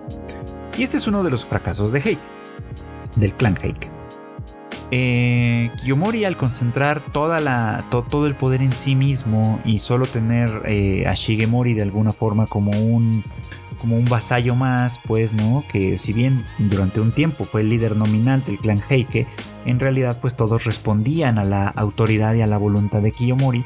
[0.76, 2.24] Y este es uno de los fracasos de Heike,
[3.16, 3.95] del clan Heike.
[4.92, 10.62] Eh, Kiyomori al concentrar toda la, todo el poder en sí mismo y solo tener
[10.66, 13.24] eh, a Shigemori de alguna forma como un,
[13.80, 15.64] como un vasallo más, pues, ¿no?
[15.72, 19.28] Que si bien durante un tiempo fue el líder nominal del clan Heike,
[19.66, 23.66] en realidad pues todos respondían a la autoridad y a la voluntad de Kiyomori,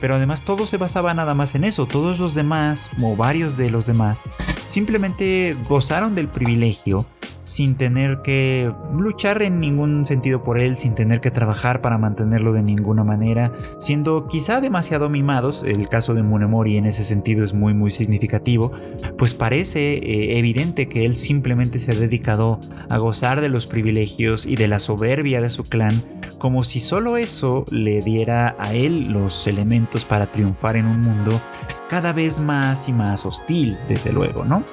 [0.00, 3.70] pero además todo se basaba nada más en eso, todos los demás, o varios de
[3.70, 4.22] los demás,
[4.66, 7.06] simplemente gozaron del privilegio
[7.50, 12.52] sin tener que luchar en ningún sentido por él, sin tener que trabajar para mantenerlo
[12.52, 17.52] de ninguna manera, siendo quizá demasiado mimados, el caso de Munemori en ese sentido es
[17.52, 18.70] muy muy significativo,
[19.18, 24.46] pues parece eh, evidente que él simplemente se ha dedicado a gozar de los privilegios
[24.46, 26.00] y de la soberbia de su clan,
[26.38, 31.40] como si solo eso le diera a él los elementos para triunfar en un mundo
[31.88, 34.64] cada vez más y más hostil, desde luego, ¿no?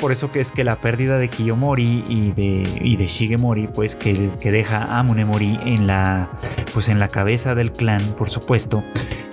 [0.00, 3.96] por eso que es que la pérdida de Kiyomori y de, y de Shigemori, pues
[3.96, 6.30] que, que deja a Munemori en la,
[6.72, 8.82] pues en la cabeza del clan, por supuesto,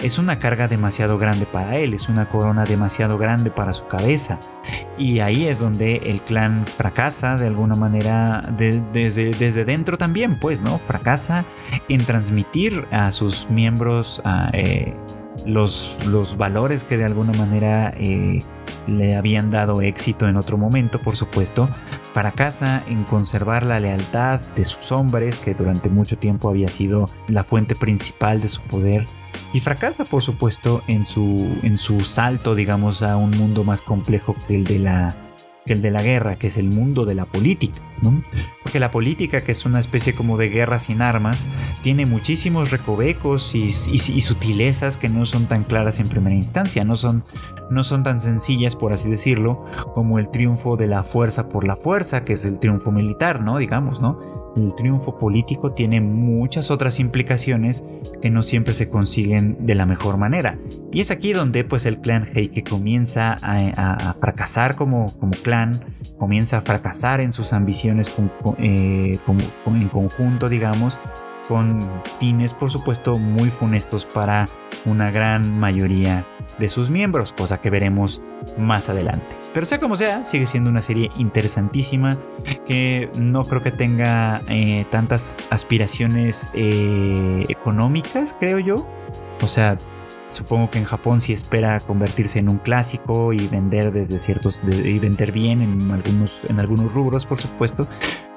[0.01, 4.39] es una carga demasiado grande para él, es una corona demasiado grande para su cabeza.
[4.97, 10.61] Y ahí es donde el clan fracasa de alguna manera desde, desde dentro también, pues,
[10.61, 10.77] ¿no?
[10.79, 11.45] Fracasa
[11.87, 14.21] en transmitir a sus miembros
[14.53, 14.93] eh,
[15.47, 17.93] los, los, valores que de alguna manera...
[17.97, 18.41] Eh,
[18.87, 21.69] le habían dado éxito en otro momento, por supuesto,
[22.13, 27.43] fracasa en conservar la lealtad de sus hombres, que durante mucho tiempo había sido la
[27.43, 29.05] fuente principal de su poder,
[29.53, 34.35] y fracasa, por supuesto, en su, en su salto, digamos, a un mundo más complejo
[34.47, 35.26] que el de la
[35.67, 38.23] que el de la guerra, que es el mundo de la política, ¿no?
[38.63, 41.47] Porque la política, que es una especie como de guerra sin armas,
[41.83, 47.23] tiene muchísimos recovecos y, sutilezas que no son tan claras en primera instancia, no son,
[47.69, 51.75] no son tan sencillas, por así decirlo, como el triunfo de la fuerza por la
[51.75, 53.57] fuerza, que es el triunfo militar, ¿no?
[53.59, 54.46] Digamos, ¿no?
[54.57, 57.83] El triunfo político tiene muchas otras implicaciones
[58.21, 60.57] que no siempre se consiguen de la mejor manera.
[60.91, 65.79] Y es aquí donde pues el clan Heike comienza a, fracasar como, como, clan,
[66.17, 68.11] comienza a fracasar en sus ambiciones
[68.59, 69.19] eh,
[69.65, 70.99] en conjunto, digamos,
[71.47, 71.79] con
[72.19, 74.49] fines por supuesto muy funestos para
[74.85, 76.25] una gran mayoría
[76.59, 78.21] de sus miembros, cosa que veremos
[78.57, 79.46] más adelante.
[79.57, 82.19] Pero sea como sea, sigue siendo una serie interesantísima
[82.67, 88.87] que no creo que tenga eh, tantas aspiraciones eh, económicas, creo yo.
[89.41, 89.79] O sea,
[90.27, 94.99] supongo que en Japón sí espera convertirse en un clásico y vender desde ciertos y
[94.99, 97.87] vender bien en algunos en algunos rubros, por supuesto.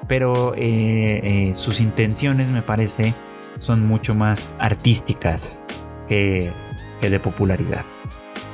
[0.07, 3.13] Pero eh, sus intenciones me parece
[3.59, 5.61] son mucho más artísticas
[6.07, 6.51] que
[6.99, 7.85] de popularidad.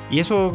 [0.09, 0.53] Y eso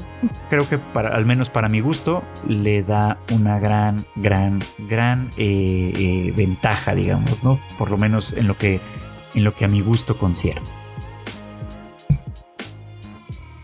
[0.49, 5.93] creo que para, al menos para mi gusto le da una gran, gran, gran eh,
[5.95, 7.61] eh, ventaja, digamos, ¿no?
[7.79, 8.81] Por lo menos en lo que,
[9.35, 10.63] en lo que a mi gusto concierne.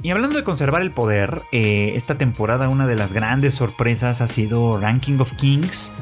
[0.02, 4.26] Y hablando de conservar el poder, eh, esta temporada una de las grandes sorpresas ha
[4.26, 5.92] sido Ranking of Kings,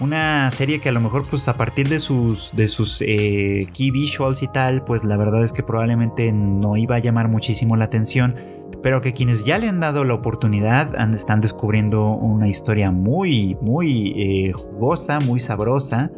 [0.00, 4.42] una serie que a lo mejor pues a partir de sus, de sus key visuals
[4.42, 8.34] y tal, pues la verdad es que probablemente no iba a llamar muchísimo la atención
[8.84, 14.12] pero que quienes ya le han dado la oportunidad están descubriendo una historia muy, muy
[14.14, 16.10] eh, jugosa, muy sabrosa,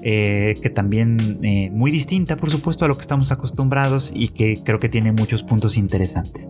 [0.00, 4.62] eh, que también eh, muy distinta, por supuesto, a lo que estamos acostumbrados y que
[4.64, 6.48] creo que tiene muchos puntos interesantes.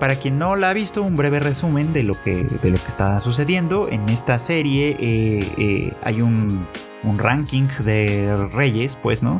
[0.00, 2.88] para quien no la ha visto, un breve resumen de lo que, de lo que
[2.88, 3.88] está sucediendo.
[3.88, 6.66] En esta serie hay un,
[7.04, 9.38] un ranking de reyes, pues, ¿no?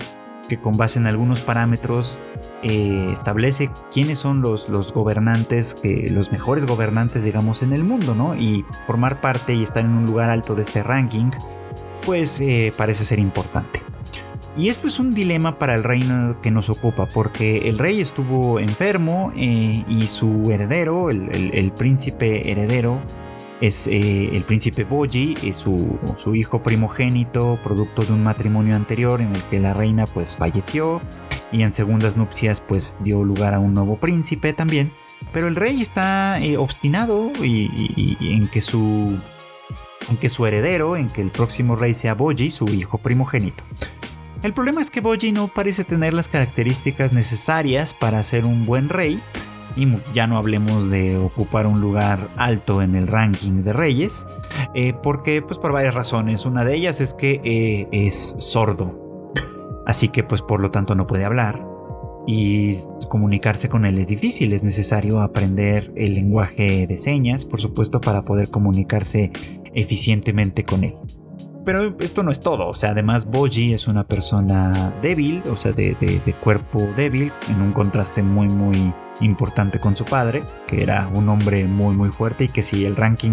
[0.49, 2.21] que con base en algunos parámetros
[2.65, 8.15] eh, establece quiénes son los, los gobernantes, que, los mejores gobernantes, digamos, en el mundo,
[8.15, 8.35] ¿no?
[8.35, 11.31] Y formar parte y estar en un lugar alto de este ranking,
[12.07, 13.83] pues eh, parece ser importante.
[14.57, 18.59] Y esto es un dilema para el reino que nos ocupa, porque el rey estuvo
[18.59, 23.01] enfermo eh, y su heredero, el príncipe heredero,
[23.61, 29.21] es eh, el príncipe Boji, y su, su, hijo primogénito, producto de un matrimonio anterior
[29.21, 31.01] en el que la reina pues falleció
[31.53, 34.93] y en segundas nupcias pues dio lugar a un nuevo príncipe también.
[35.33, 39.19] Pero el rey está eh, obstinado y, en que su
[40.11, 43.65] en que su heredero, en que el próximo rey sea Boji, su hijo primogénito.
[44.43, 48.91] El problema es que Boji no parece tener las características necesarias para ser un buen
[48.91, 49.23] rey
[49.77, 54.27] y ya no hablemos de ocupar un lugar alto en el ranking de reyes,
[54.75, 56.47] eh, porque pues por varias razones.
[56.47, 59.33] Una de ellas es que eh, es sordo,
[59.87, 61.65] así que pues por lo tanto no puede hablar
[62.27, 62.75] y
[63.09, 68.25] comunicarse con él es difícil, es necesario aprender el lenguaje de señas, por supuesto, para
[68.25, 69.31] poder comunicarse
[69.75, 70.97] eficientemente con él.
[71.65, 75.73] Pero esto no es todo, o sea, además Boji es una persona débil, o sea,
[75.73, 81.09] de, de cuerpo débil, en un contraste muy, muy importante con su padre, que era
[81.15, 83.33] un hombre muy muy fuerte y que si el ranking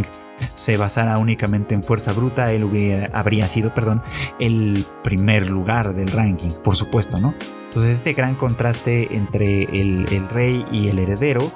[0.55, 4.01] se basara únicamente en fuerza bruta, él hubiera, habría sido, perdón,
[4.39, 7.35] el primer lugar del ranking, por supuesto, ¿no?
[7.65, 11.51] Entonces este gran contraste entre el, rey y el heredero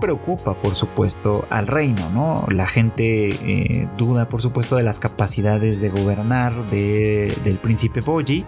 [0.00, 2.46] preocupa, por supuesto, al reino, ¿no?
[2.50, 8.44] La gente eh, duda, por supuesto, de las capacidades de gobernar del príncipe Boji.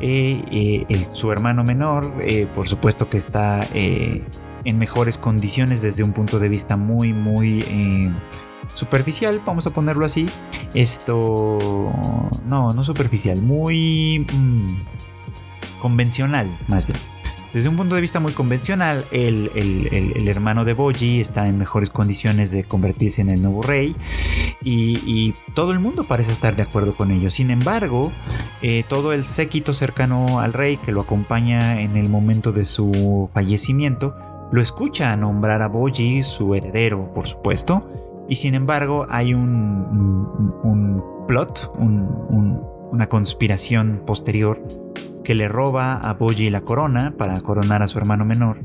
[0.00, 2.12] Eh, eh, su hermano menor,
[2.54, 7.64] por supuesto que está en mejores condiciones desde un punto de vista muy, muy
[8.74, 10.26] superficial, vamos a ponerlo así.
[10.74, 11.58] Esto,
[12.44, 17.17] no, no superficial, muy mm, convencional, más bien.
[17.52, 22.50] Desde un punto de vista muy convencional, el, hermano de Boji está en mejores condiciones
[22.50, 23.96] de convertirse en el nuevo rey
[24.62, 27.30] y, todo el mundo parece estar de acuerdo con ello.
[27.30, 28.12] Sin embargo,
[28.62, 33.28] eh, todo el séquito cercano al rey que lo acompaña en el momento de su
[33.32, 34.14] fallecimiento,
[34.52, 37.88] lo escucha nombrar a Boji su heredero, por supuesto,
[38.28, 44.62] y sin embargo hay un, plot, una conspiración posterior
[45.28, 48.64] que le roba a Boji la corona para coronar a su hermano menor.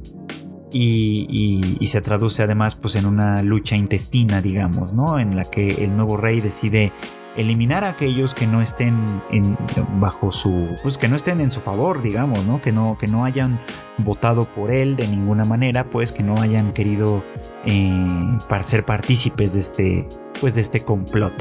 [0.72, 5.20] Y, se traduce además pues en una lucha intestina, digamos, ¿no?
[5.20, 6.94] En la que el nuevo rey decide
[7.36, 8.96] eliminar a aquellos que no estén
[9.30, 9.58] en,
[10.00, 13.26] bajo su pues que no estén en su favor digamos no que no que no
[13.26, 13.60] hayan
[13.98, 17.24] votado por él de ninguna manera pues que no hayan querido
[17.66, 20.08] eh, ser partícipes de este
[20.40, 21.34] pues de este complot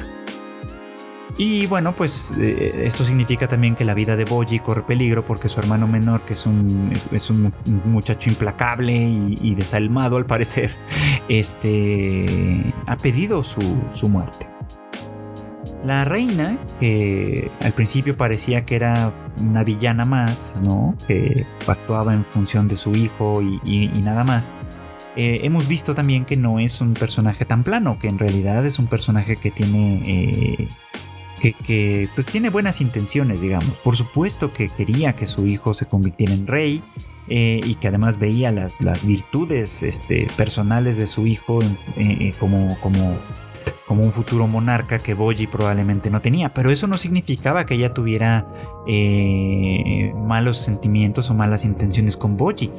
[1.38, 5.48] y bueno, pues eh, esto significa también que la vida de Boji corre peligro porque
[5.48, 7.52] su hermano menor, que es un, es, un
[7.86, 10.70] muchacho implacable y, desalmado al parecer,
[11.28, 14.46] este, ha pedido su, su muerte.
[15.84, 20.96] La reina, que al principio parecía que era una villana más, ¿no?
[21.08, 24.54] Que actuaba en función de su hijo y, nada más.
[25.16, 28.78] Eh, hemos visto también que no es un personaje tan plano, que en realidad es
[28.78, 30.68] un personaje que tiene eh,
[31.50, 33.78] que, pues tiene buenas intenciones, digamos.
[33.78, 36.82] Por supuesto que quería que su hijo se convirtiera en rey
[37.28, 42.32] eh, y que además veía las, las virtudes este, personales de su hijo eh, eh,
[42.38, 43.16] como, como,
[43.86, 46.54] como un futuro monarca que Boji probablemente no tenía.
[46.54, 48.46] Pero eso no significaba que ella tuviera
[50.14, 52.70] malos sentimientos o malas intenciones con Boji.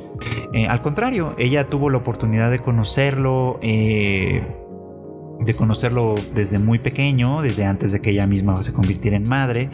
[0.67, 3.59] al contrario, ella tuvo la oportunidad de conocerlo
[5.45, 9.69] de conocerlo desde muy pequeño, desde antes de que ella misma se convirtiera en madre.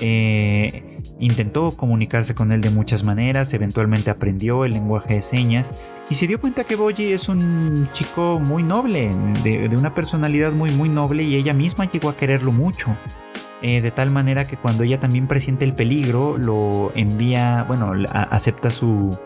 [0.00, 5.72] Eh, intentó comunicarse con él de muchas maneras, eventualmente aprendió el lenguaje de señas
[6.10, 9.10] y se dio cuenta que Boji es un chico muy noble,
[9.42, 12.96] de, una personalidad muy muy noble y ella misma llegó a quererlo mucho.
[13.62, 18.70] Eh, de tal manera que cuando ella también presiente el peligro, lo envía, bueno, acepta
[18.70, 19.18] su,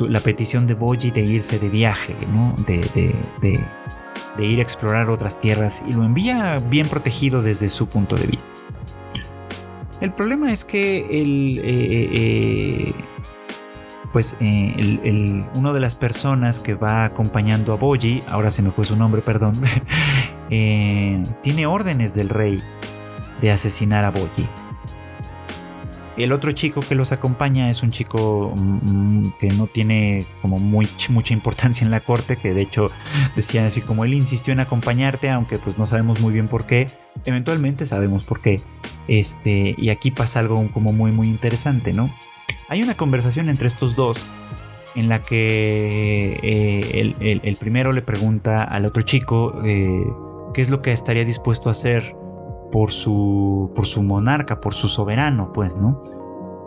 [0.00, 2.56] la petición de Boji de irse de viaje, ¿no?
[2.66, 3.64] de, de de
[4.44, 8.48] ir a explorar otras tierras y lo envía bien protegido desde su punto de vista.
[10.00, 12.94] El problema es que el, eh, eh,
[14.12, 18.84] pues eh, uno de las personas que va acompañando a Boji, ahora se me fue
[18.84, 19.54] su nombre, perdón,
[20.48, 22.62] tiene órdenes del rey
[23.40, 24.48] de asesinar a Boji.
[26.18, 30.58] El otro chico que los acompaña es un chico mm, mm, que no tiene como
[30.58, 32.88] muy, mucha importancia en la corte, que de hecho
[33.36, 36.88] decían así como él insistió en acompañarte, aunque pues no sabemos muy bien por qué.
[37.24, 38.60] Eventualmente sabemos por qué.
[39.06, 42.12] Este, y aquí pasa algo como muy muy interesante, ¿no?
[42.68, 44.26] Hay una conversación entre estos dos
[44.94, 50.04] en la que eh, el, primero le pregunta al otro chico eh,
[50.52, 52.16] qué es lo que estaría dispuesto a hacer
[52.70, 56.02] por su, por su monarca, por su soberano, pues, ¿no?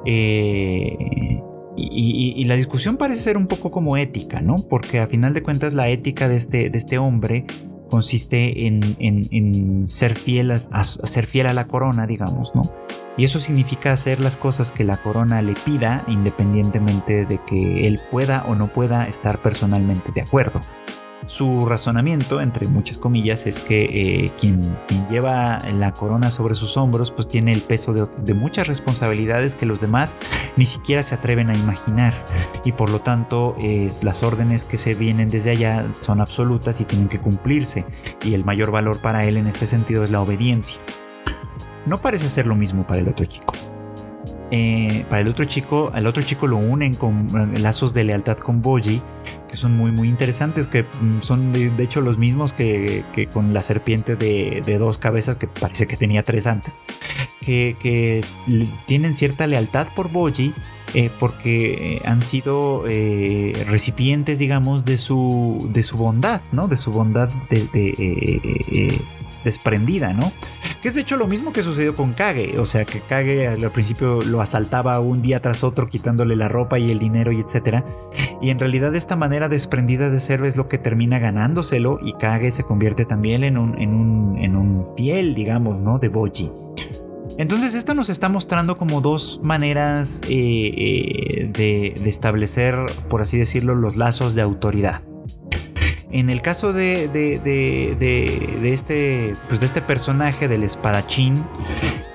[0.05, 1.41] Eh,
[1.77, 4.57] y, la discusión parece ser un poco como ética, ¿no?
[4.57, 7.45] Porque a final de cuentas la ética de este, de este hombre
[7.89, 12.63] consiste en, ser, fiel a, ser fiel a la corona, digamos, ¿no?
[13.17, 17.99] Y eso significa hacer las cosas que la corona le pida, independientemente de que él
[18.09, 20.61] pueda o no pueda estar personalmente de acuerdo.
[21.31, 24.75] Su razonamiento, entre muchas comillas, es que eh, quien,
[25.09, 29.79] lleva la corona sobre sus hombros, pues tiene el peso de, muchas responsabilidades que los
[29.79, 30.17] demás
[30.57, 32.13] ni siquiera se atreven a imaginar.
[32.65, 33.55] Y por lo tanto,
[34.01, 37.85] las órdenes que se vienen desde allá son absolutas y tienen que cumplirse.
[38.25, 40.81] Y el mayor valor para él en este sentido es la obediencia.
[41.85, 43.53] No parece ser lo mismo para el otro chico.
[44.53, 48.35] Eh, para el otro chico, al otro chico lo unen con eh, lazos de lealtad
[48.35, 49.01] con Boji,
[49.47, 53.61] que son muy muy interesantes, que mm, son de, hecho los mismos que, con la
[53.61, 56.81] serpiente de, dos cabezas, que parece que tenía tres antes,
[57.39, 58.25] que,
[58.87, 60.53] tienen cierta lealtad por Boji.
[60.93, 66.67] Eh, porque han sido recipientes, digamos, de su, de su bondad, ¿no?
[66.67, 68.99] De su bondad de,
[69.45, 70.33] desprendida, ¿no?
[70.81, 73.71] Que es de hecho lo mismo que sucedió con Kage, o sea que Kage al
[73.71, 77.85] principio lo asaltaba un día tras otro quitándole la ropa y el dinero y etcétera,
[78.41, 82.49] y en realidad esta manera desprendida de ser es lo que termina ganándoselo y Kage
[82.49, 85.99] se convierte también en un, en un, en un fiel, digamos, ¿no?
[85.99, 86.51] De Boji.
[87.37, 92.75] Entonces esto nos está mostrando como dos maneras eh, eh, de, de establecer,
[93.07, 95.01] por así decirlo, los lazos de autoridad.
[96.11, 101.43] En el caso de, de, de, este, pues de este personaje del espadachín,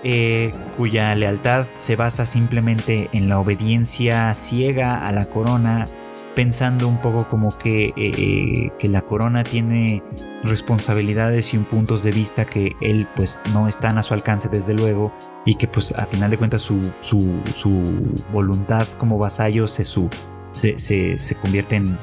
[0.04, 5.87] eh, cuya lealtad se basa simplemente en la obediencia ciega a la corona,
[6.35, 10.02] pensando un poco como que, eh, que la corona tiene
[10.44, 14.75] responsabilidades y un puntos de vista que él pues no están a su alcance desde
[14.75, 15.10] luego
[15.46, 17.83] y que pues a final de cuentas su, su, su
[18.31, 20.10] voluntad como vasallo se, su,
[20.57, 21.98] se, convierte en,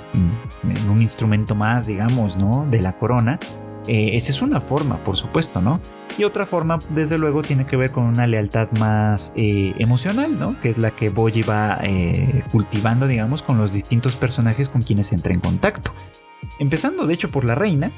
[0.90, 2.66] un instrumento más, digamos, ¿no?
[2.70, 3.40] De la corona.
[3.88, 5.82] Eh, esa es una forma, por supuesto, ¿no?
[6.18, 10.60] Y otra forma, desde luego, tiene que ver con una lealtad más eh, emocional, ¿no?
[10.60, 15.12] Que es la que Boji va eh, cultivando, digamos, con los distintos personajes con quienes
[15.12, 15.94] entra en contacto.
[16.60, 17.92] Empezando, de hecho, por la reina,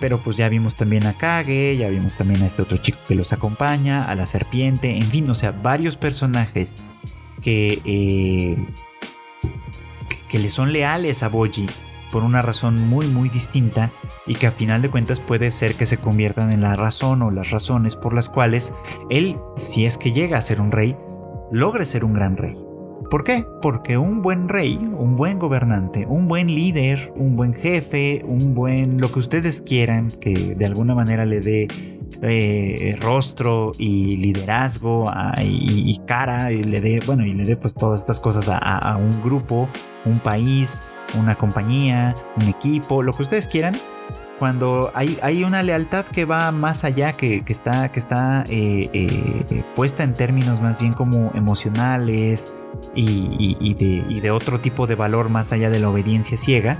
[0.00, 3.14] pero pues ya vimos también a Kage, ya vimos también a este otro chico que
[3.14, 6.76] los acompaña, a la serpiente, en fin, o sea, varios personajes
[7.40, 8.58] que
[10.32, 11.66] que le son leales a Boji
[12.10, 13.90] por una razón muy muy distinta
[14.26, 17.30] y que a final de cuentas puede ser que se conviertan en la razón o
[17.30, 18.72] las razones por las cuales
[19.10, 20.96] él, si es que llega a ser un rey,
[21.50, 22.56] logre ser un gran rey.
[23.10, 23.44] ¿Por qué?
[23.60, 29.02] Porque un buen rey, un buen gobernante, un buen líder, un buen jefe, un buen
[29.02, 31.68] lo que ustedes quieran que de alguna manera le dé
[32.22, 35.10] eh, rostro y liderazgo
[35.40, 39.20] y, cara y le dé, bueno, y le dé pues todas estas cosas a, un
[39.22, 39.68] grupo,
[40.04, 40.82] un país,
[41.18, 43.74] una compañía, un equipo, lo que ustedes quieran.
[44.38, 49.64] Cuando hay, hay una lealtad que va más allá, que, está, que está eh, eh,
[49.76, 52.52] puesta en términos más bien como emocionales,
[52.94, 56.78] y, de, otro tipo de valor más allá de la obediencia ciega,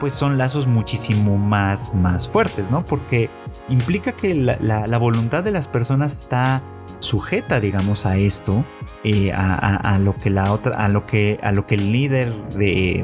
[0.00, 2.84] pues son lazos muchísimo más, más fuertes, ¿no?
[2.84, 3.30] Porque
[3.68, 6.62] implica que la, voluntad de las personas está
[7.00, 8.64] sujeta, digamos, a esto,
[9.04, 12.32] eh, a, lo que la otra, a lo que, a lo que el líder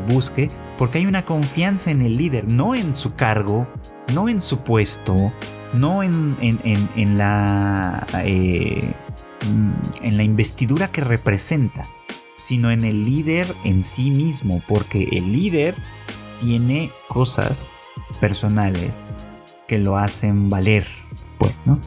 [0.08, 0.48] busque,
[0.78, 3.66] porque hay una confianza en el líder, no en su cargo,
[4.14, 5.32] no en su puesto,
[5.72, 8.92] no en, en, la, eh,
[10.02, 11.86] en la investidura que representa
[12.40, 15.76] sino en el líder en sí mismo, porque el líder
[16.40, 17.70] tiene cosas
[18.18, 19.02] personales
[19.70, 20.84] que lo hacen valer,
[21.38, 21.78] pues, ¿no?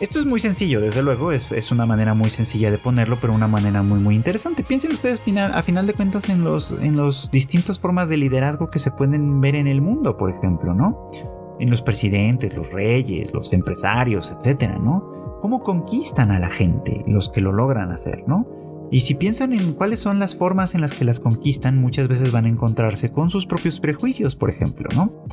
[0.00, 3.48] Esto es muy sencillo, desde luego, es, una manera muy sencilla de ponerlo, pero una
[3.48, 4.62] manera muy muy interesante.
[4.62, 8.78] Piensen ustedes a final de cuentas en los, en los distintas formas de liderazgo que
[8.78, 11.10] se pueden ver en el mundo, por ejemplo, ¿no?
[11.58, 15.38] En los presidentes, los reyes, los empresarios, etcétera, ¿no?
[15.40, 18.46] ¿Cómo conquistan a la gente los que lo logran hacer, ¿no?
[18.90, 22.30] Y si piensan en cuáles son las formas en las que las conquistan, muchas veces
[22.30, 25.24] van a encontrarse con sus propios prejuicios, por ejemplo, ¿no?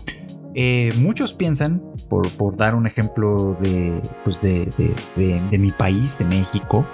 [0.62, 3.56] Eh, muchos piensan, por, dar un ejemplo
[4.26, 4.66] pues de,
[5.16, 6.86] de, mi país, de México,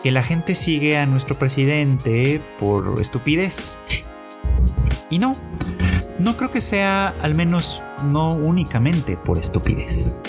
[0.00, 3.76] que la gente sigue a nuestro presidente por estupidez.
[5.10, 5.32] Y no,
[6.20, 10.20] no creo que sea al menos no únicamente por estupidez.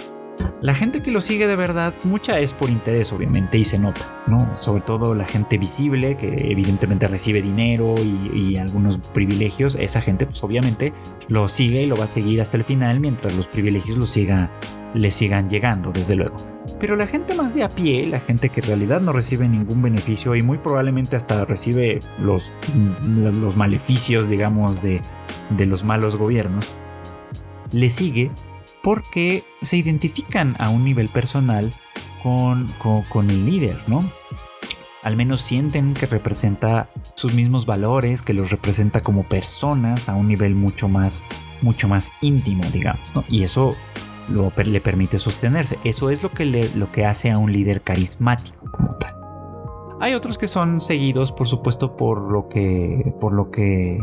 [0.61, 4.23] La gente que lo sigue de verdad, mucha es por interés, obviamente, y se nota,
[4.25, 4.57] ¿no?
[4.57, 10.43] Sobre todo la gente visible, que evidentemente recibe dinero y, algunos privilegios, esa gente, pues
[10.43, 10.93] obviamente,
[11.27, 15.49] lo sigue y lo va a seguir hasta el final mientras los privilegios le sigan
[15.49, 16.37] llegando, desde luego.
[16.79, 19.81] Pero la gente más de a pie, la gente que en realidad no recibe ningún
[19.81, 22.51] beneficio y muy probablemente hasta recibe los,
[23.05, 25.01] los maleficios, digamos, de
[25.59, 26.73] los malos gobiernos,
[27.71, 28.31] le sigue
[28.85, 31.73] porque se identifican a un nivel personal
[32.21, 32.67] con,
[33.27, 34.07] el líder, ¿no?
[35.01, 40.27] Al menos sienten que representa sus mismos valores, que los representa como personas a un
[40.27, 41.23] nivel mucho más,
[41.63, 43.01] mucho más íntimo, digamos.
[43.27, 43.75] Y eso
[44.29, 45.79] lo, le permite sostenerse.
[45.83, 49.15] Eso es lo que, lo que hace a un líder carismático como tal.
[49.99, 53.97] Hay otros que son seguidos, por supuesto, por lo que, por lo que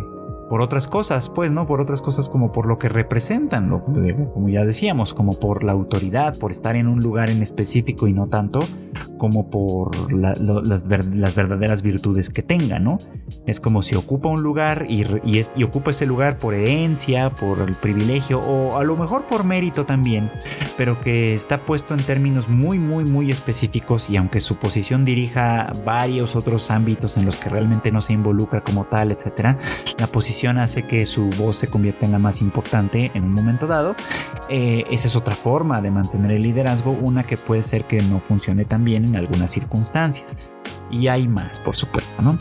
[0.53, 1.65] por otras cosas, pues, ¿no?
[1.65, 6.37] Por otras cosas como por lo que representan, como ya decíamos, como por la autoridad,
[6.37, 8.61] por estar en un lugar en específico y no tanto
[9.23, 12.99] como por las, verdaderas virtudes que tenga, ¿no?
[13.47, 15.05] Es como si ocupa un lugar y,
[15.63, 20.29] ocupa ese lugar por herencia, por el privilegio o a lo mejor por mérito también,
[20.77, 25.73] pero que está puesto en términos muy, muy, muy específicos y aunque su posición dirija
[25.85, 29.57] varios otros ámbitos en los que realmente no se involucra como tal, etcétera,
[29.99, 33.69] la posición hace que su voz se convierta en la más importante en un momento
[33.69, 33.95] dado.
[34.49, 38.19] Eh, esa es otra forma de mantener el liderazgo, una que puede ser que no
[38.19, 40.37] funcione tan bien en algunas circunstancias.
[40.91, 42.39] Y hay más, por supuesto, ¿no?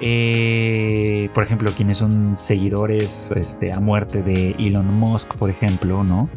[0.00, 6.28] Eh, por ejemplo, quienes son seguidores este, a muerte de Elon Musk, por ejemplo, ¿no?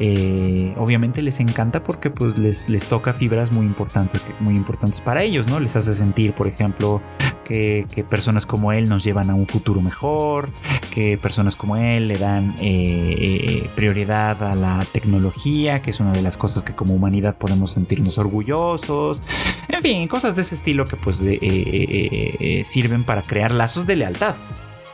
[0.00, 5.22] Eh, obviamente les encanta porque pues les, les toca fibras muy importantes, muy importantes para
[5.22, 5.58] ellos, ¿no?
[5.58, 7.02] Les hace sentir, por ejemplo,
[7.44, 10.50] que, personas como él nos llevan a un futuro mejor,
[10.92, 16.12] que personas como él le dan eh, eh, prioridad a la tecnología, que es una
[16.12, 19.22] de las cosas que como humanidad podemos sentirnos orgullosos,
[19.68, 21.22] en fin, cosas de ese estilo que pues
[22.68, 24.36] sirven para crear lazos de lealtad.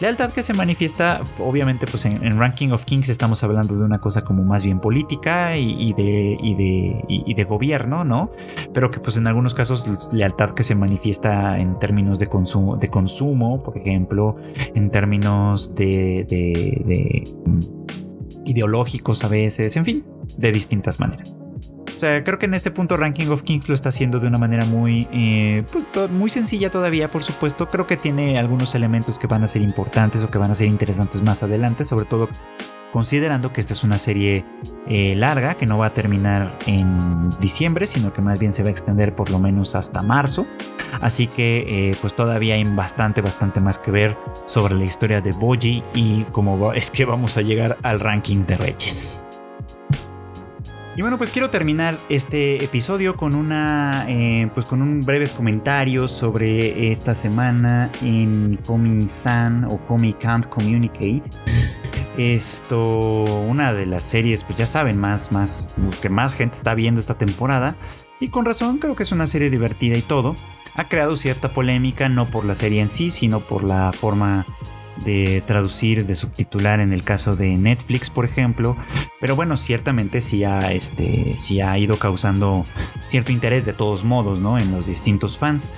[0.01, 4.23] Lealtad que se manifiesta, obviamente, pues en, Ranking of Kings estamos hablando de una cosa
[4.23, 8.33] como más bien política y, de, y, de, gobierno, ¿no?
[8.73, 12.89] Pero que pues en algunos casos lealtad que se manifiesta en términos de consumo, de
[12.89, 14.37] consumo por ejemplo,
[14.75, 17.61] en términos de, de mm,
[18.47, 20.05] ideológicos a veces, en fin,
[20.37, 21.37] de distintas maneras.
[22.25, 25.09] Creo que en este punto Ranking of Kings lo está haciendo de una manera muy,
[25.13, 27.69] eh, pues, muy sencilla todavía, por supuesto.
[27.69, 30.67] Creo que tiene algunos elementos que van a ser importantes o que van a ser
[30.67, 32.29] interesantes más adelante, sobre todo
[32.93, 34.45] considerando que esta es una serie
[34.87, 38.69] eh, larga que no va a terminar en diciembre, sino que más bien se va
[38.69, 40.47] a extender por lo menos hasta marzo.
[41.01, 45.33] Así que eh, pues todavía hay bastante, bastante más que ver sobre la historia de
[45.33, 49.25] Boji y cómo es que vamos a llegar al ranking de Reyes.
[50.97, 56.07] Y bueno, pues quiero terminar este episodio con una, eh, pues con un breves comentario
[56.07, 61.23] sobre esta semana en Comic-San o Comic Can't Communicate.
[62.17, 67.01] Esto, una de las series, pues ya saben, más, más, que más gente está viendo
[67.01, 67.75] esta temporada.
[68.21, 70.37] Y con razón, creo que es una serie divertida y todo.
[70.77, 74.47] Ha creado cierta polémica, no por la serie en sí, sino por la forma
[75.05, 78.77] de traducir, de subtitular en el caso de Netflix, por ejemplo.
[79.21, 82.65] Pero bueno, ciertamente sí ha, este, sí ha ido causando
[83.09, 84.59] cierto interés de todos modos, ¿no?
[84.59, 85.71] En los distintos fans.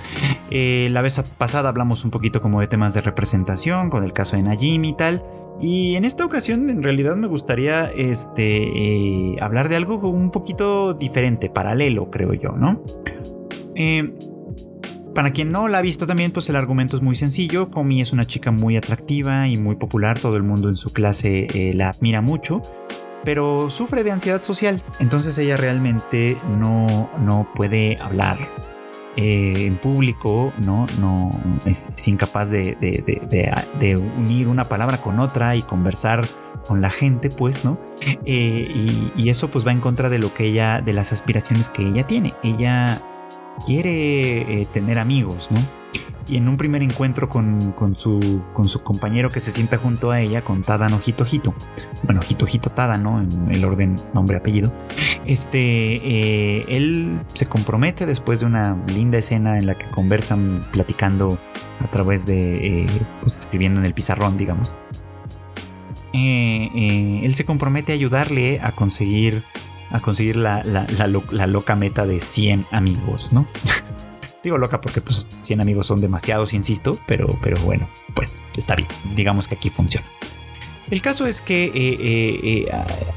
[0.51, 4.35] Eh, la vez pasada hablamos un poquito como de temas de representación, con el caso
[4.35, 5.23] de Najim y tal.
[5.59, 10.93] Y en esta ocasión en realidad me gustaría este, eh, hablar de algo un poquito
[10.93, 12.83] diferente, paralelo, creo yo, ¿no?
[13.75, 14.13] Eh,
[15.17, 17.71] para quien no la ha visto también, pues el argumento es muy sencillo.
[17.71, 21.47] Comi es una chica muy atractiva y muy popular, todo el mundo en su clase
[21.55, 22.61] eh, la admira mucho,
[23.25, 28.37] pero sufre de ansiedad social, entonces ella realmente no, no puede hablar.
[29.15, 30.85] Eh, en público, ¿no?
[30.99, 31.31] no
[31.65, 32.77] es, incapaz de,
[34.19, 36.27] unir una palabra con otra y conversar
[36.67, 37.79] con la gente, pues, ¿no?
[38.25, 41.69] Eh, y, y, eso pues va en contra de lo que ella, de las aspiraciones
[41.69, 42.35] que ella tiene.
[42.43, 43.01] Ella
[43.65, 45.59] quiere eh, tener amigos, ¿no?
[46.29, 50.19] Y en un primer encuentro con, su, con su compañero que se sienta junto a
[50.19, 51.25] ella, con Tadano Hito
[52.03, 53.21] bueno, Hito Tada, ¿no?
[53.21, 54.73] En el orden nombre-apellido,
[55.25, 61.39] este, eh, él se compromete después de una linda escena en la que conversan platicando
[61.79, 62.87] a través de, eh,
[63.21, 64.75] pues escribiendo en el pizarrón, digamos.
[66.13, 69.43] él se compromete a ayudarle a conseguir
[69.91, 70.63] a conseguir la,
[71.47, 73.47] loca meta de 100 amigos, ¿no?
[74.43, 78.87] Digo loca porque pues 100 amigos son demasiados, insisto, pero, pero bueno, pues está bien,
[79.15, 80.07] digamos que aquí funciona.
[80.89, 82.71] El caso es que eh, eh, eh,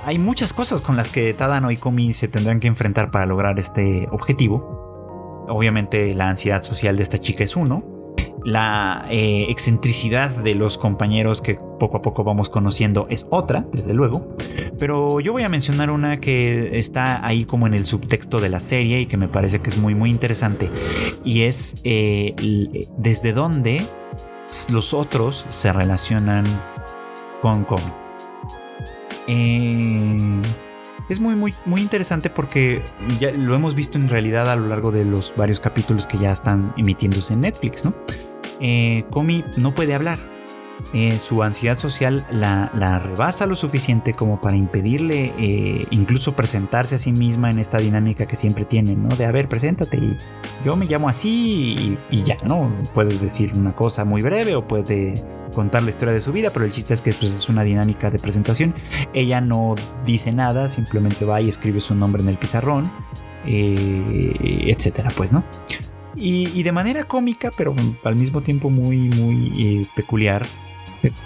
[0.05, 3.61] hay muchas cosas con las que Tadano y Komi se tendrán que enfrentar para lograr
[3.61, 5.47] este objetivo.
[5.49, 7.85] Obviamente la ansiedad social de esta chica es uno,
[8.45, 13.95] la eh, excentricidad de los compañeros que poco a poco vamos conociendo es otra, desde
[13.95, 14.37] luego.
[14.79, 18.61] Pero yo voy a mencionar una que está ahí como en el subtexto de la
[18.61, 20.71] serie y que me parece que es muy muy interesante.
[21.25, 22.35] Y es eh,
[22.97, 23.83] desde dónde
[24.71, 26.45] los otros se relacionan
[27.41, 27.83] con Komi.
[29.27, 30.43] Eh,
[31.11, 32.85] es muy, muy, muy interesante porque
[33.19, 36.31] ya lo hemos visto en realidad a lo largo de los varios capítulos que ya
[36.31, 37.93] están emitiéndose en Netflix, ¿no?
[38.61, 39.05] Eh,
[39.57, 40.19] no puede hablar.
[40.93, 46.99] Eh, su ansiedad social la, rebasa lo suficiente como para impedirle eh, incluso presentarse a
[46.99, 49.15] sí misma en esta dinámica que siempre tienen, ¿no?
[49.15, 50.17] De a ver, preséntate y
[50.65, 52.73] yo me llamo así y, ya, ¿no?
[52.93, 55.15] Puede decir una cosa muy breve o puede
[55.55, 58.11] contar la historia de su vida, pero el chiste es que pues, es una dinámica
[58.11, 58.75] de presentación.
[59.13, 62.91] Ella no dice nada, simplemente va y escribe su nombre en el pizarrón,
[63.47, 65.45] eh, etcétera, pues, ¿no?
[66.17, 70.45] Y, de manera cómica, pero al mismo tiempo muy, muy eh, peculiar,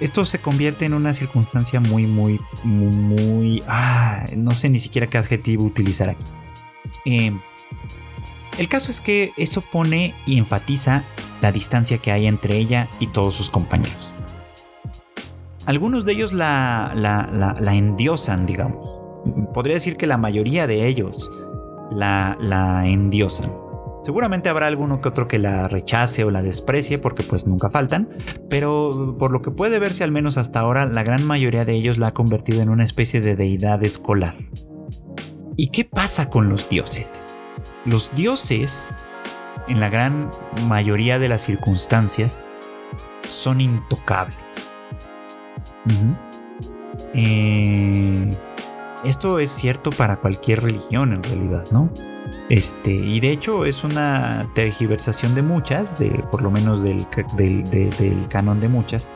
[0.01, 5.19] esto se convierte en una circunstancia muy, muy, muy, ah, no sé ni siquiera qué
[5.19, 6.25] adjetivo utilizar aquí.
[7.05, 7.41] Em,
[8.59, 11.05] el caso es que eso pone y enfatiza
[11.41, 14.13] la distancia que hay entre ella y todos sus compañeros.
[15.67, 18.87] Algunos de ellos la, la, la, endiosan, digamos.
[19.55, 21.31] Podría decir que la mayoría de ellos
[21.91, 23.64] la, la endiosan.
[24.05, 28.11] Seguramente habrá alguno que otro que la rechace o la desprecie porque pues nunca faltan,
[28.51, 31.97] pero por lo que puede verse al menos hasta ahora, la gran mayoría de ellos
[31.97, 34.37] la ha convertido en una especie de deidad escolar.
[35.57, 37.35] ¿Y qué pasa con los dioses?
[37.87, 38.95] Los dioses,
[39.69, 40.31] en la gran
[40.69, 42.45] mayoría de las circunstancias,
[43.27, 44.37] son intocables.
[47.15, 48.31] Eh,
[49.03, 51.91] esto es cierto para cualquier religión en realidad, ¿no?
[52.51, 57.07] Este, y de hecho es una tergiversación de muchas, de, por lo menos del,
[58.29, 59.09] canon de muchas,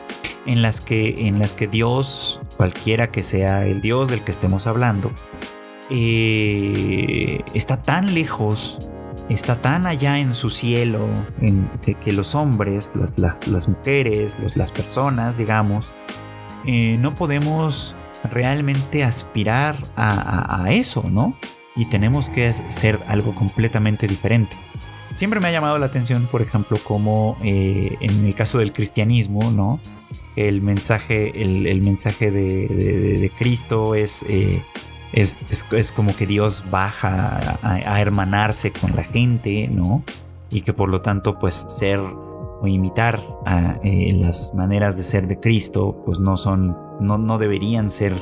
[0.47, 4.65] en las, que, en las que Dios, cualquiera que sea el Dios del que estemos
[4.65, 5.11] hablando,
[5.91, 8.89] eh, está tan lejos,
[9.29, 11.07] está tan allá en su cielo,
[11.81, 15.91] que, los hombres, las, mujeres, las personas, digamos,
[16.65, 17.95] eh, no podemos
[18.31, 21.35] realmente aspirar a, eso, ¿no?
[21.79, 24.57] Y tenemos que ser algo completamente diferente.
[25.15, 29.49] Siempre me ha llamado la atención, por ejemplo, como eh, en el caso del cristianismo,
[29.51, 29.79] ¿no?
[30.35, 34.61] El mensaje, el, mensaje de, Cristo es, eh,
[35.13, 35.37] es,
[35.71, 40.03] es, como que Dios baja a, hermanarse con la gente, ¿no?
[40.49, 43.21] Y que por lo tanto, pues ser o imitar
[43.83, 48.13] eh, las maneras de ser de Cristo, pues no son, no, no deberían ser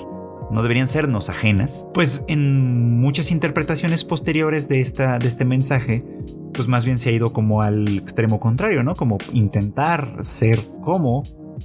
[0.52, 6.06] no deberían sernos ajenas, pues en muchas interpretaciones posteriores de, esta, de este mensaje,
[6.54, 8.95] pues más bien se ha ido como al extremo contrario, ¿no?
[8.95, 11.24] Como intentar ser como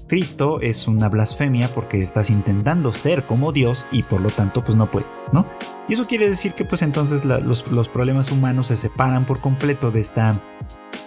[0.09, 4.77] Cristo es una blasfemia porque estás intentando ser como Dios y por lo tanto pues
[4.77, 5.47] no puedes, ¿no?
[5.89, 10.01] Y eso quiere decir que pues entonces los, problemas humanos se separan por completo de
[10.01, 10.41] esta...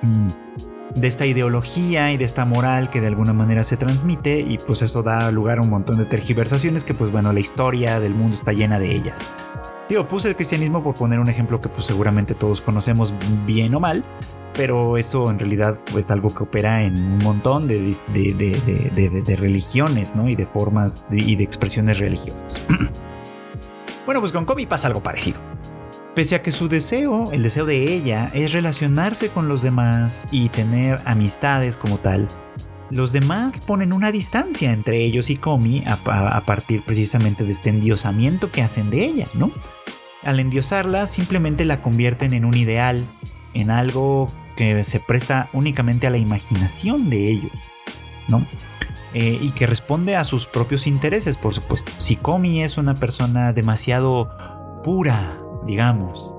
[0.02, 0.30] Mm,
[0.96, 4.82] de esta ideología y de esta moral que de alguna manera se transmite y pues
[4.82, 8.36] eso da lugar a un montón de tergiversaciones que pues bueno la historia del mundo
[8.36, 9.24] está llena de ellas.
[9.90, 13.14] Digo, puse el cristianismo por poner un ejemplo que pues seguramente todos conocemos
[13.46, 14.04] bien o mal,
[14.54, 20.16] pero eso en realidad es pues, algo que opera en un montón de, de, religiones,
[20.16, 20.28] ¿no?
[20.28, 22.60] Y de formas y de expresiones religiosas.
[24.06, 25.40] bueno, pues con Komi pasa algo parecido.
[26.16, 30.48] Pese a que su deseo, el deseo de ella, es relacionarse con los demás y
[30.48, 32.30] tener amistades como tal,
[32.90, 38.52] los demás ponen una distancia entre ellos y Komi a, partir precisamente de este endiosamiento
[38.52, 39.52] que hacen de ella, ¿no?
[40.24, 43.08] Al endiosarla simplemente la convierten en un ideal,
[43.54, 47.52] en algo que se presta únicamente a la imaginación de ellos,
[48.28, 48.46] ¿no?
[49.14, 51.92] Eh, y que responde a sus propios intereses, por supuesto.
[51.98, 54.30] Si Komi es una persona demasiado
[54.84, 56.36] pura, digamos,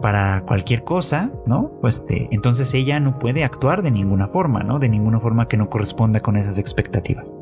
[0.00, 1.72] para cualquier cosa, ¿no?
[1.80, 4.78] Pues entonces ella no puede actuar de ninguna forma, ¿no?
[4.78, 7.34] De ninguna forma que no corresponda con esas expectativas.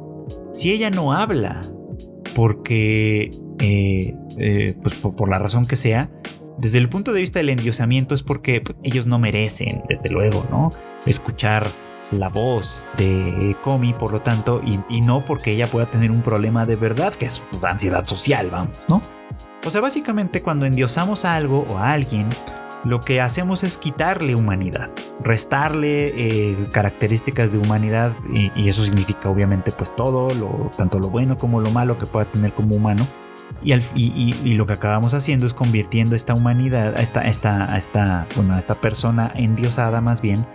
[0.52, 1.62] Si ella no habla
[2.34, 3.30] porque,
[3.60, 6.10] eh, eh, pues por, la razón que sea,
[6.58, 10.46] desde el punto de vista del endiosamiento es porque pues, ellos no merecen, desde luego,
[10.50, 10.70] ¿no?
[11.04, 11.66] Escuchar
[12.12, 16.64] la voz de Comi, por lo tanto, y, no porque ella pueda tener un problema
[16.64, 19.02] de verdad, que es pues, ansiedad social, vamos, ¿no?
[19.66, 22.28] O sea, básicamente cuando endiosamos a algo o a alguien,
[22.84, 29.72] lo que hacemos es quitarle humanidad, restarle eh, características de humanidad y, eso significa obviamente
[29.72, 33.08] pues todo, lo, tanto lo bueno como lo malo que pueda tener como humano.
[33.64, 38.80] Y, lo que acabamos haciendo es convirtiendo esta humanidad, a esta, esta, esta, bueno, esta
[38.80, 40.46] persona endiosada más bien,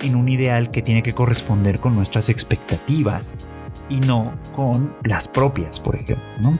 [0.00, 3.36] en un ideal que tiene que corresponder con nuestras expectativas
[3.88, 6.56] y no con las propias, por ejemplo, ¿no?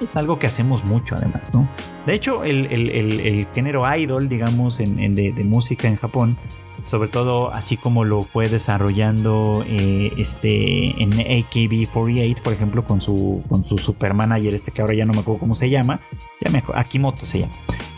[0.00, 1.68] Es algo que hacemos mucho además, ¿no?
[2.06, 6.36] De hecho, el, género idol, digamos, en, de, música en Japón,
[6.84, 13.42] sobre todo así como lo fue desarrollando eh, este, en AKB48, por ejemplo, con su,
[13.48, 16.00] con su super manager, este que ahora ya no me acuerdo cómo se llama,
[16.40, 17.54] ya me acuerdo, Akimoto se llama.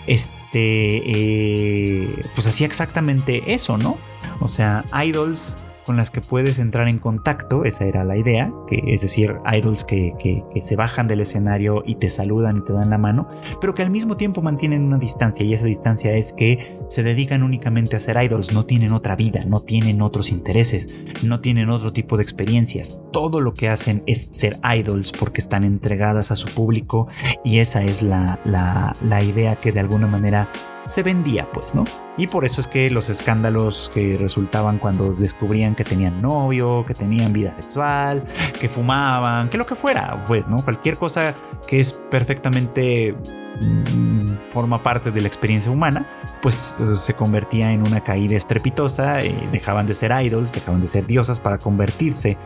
[0.07, 3.99] Este, eh, pues hacía exactamente eso, ¿no?
[4.41, 8.83] O sea, idols con las que puedes entrar en contacto, esa era la idea, que
[8.89, 12.99] es decir, idols que, se bajan del escenario y te saludan y te dan la
[12.99, 13.29] mano,
[13.61, 17.45] pero que al mismo tiempo mantienen una distancia y esa distancia es que se dedican
[17.45, 20.89] únicamente a ser idols, no tienen otra vida, no tienen otros intereses,
[21.23, 25.63] no tienen otro tipo de experiencias, todo lo que hacen es ser idols porque están
[25.63, 27.07] entregadas a su público
[27.45, 30.49] y esa es la, la idea que de alguna manera
[30.87, 31.85] se vendía, pues, ¿no?
[32.17, 36.95] Y por eso es que los escándalos que resultaban cuando descubrían que tenían novio, que
[36.95, 38.25] tenían vida sexual,
[38.59, 40.65] que fumaban, que lo que fuera, pues, ¿no?
[40.65, 41.35] Cualquier cosa
[41.67, 43.15] que es perfectamente
[43.61, 46.07] mm, forma parte de la experiencia humana,
[46.41, 51.07] pues se convertía en una caída estrepitosa, eh, dejaban de ser idols, dejaban de ser
[51.07, 52.39] diosas para convertirse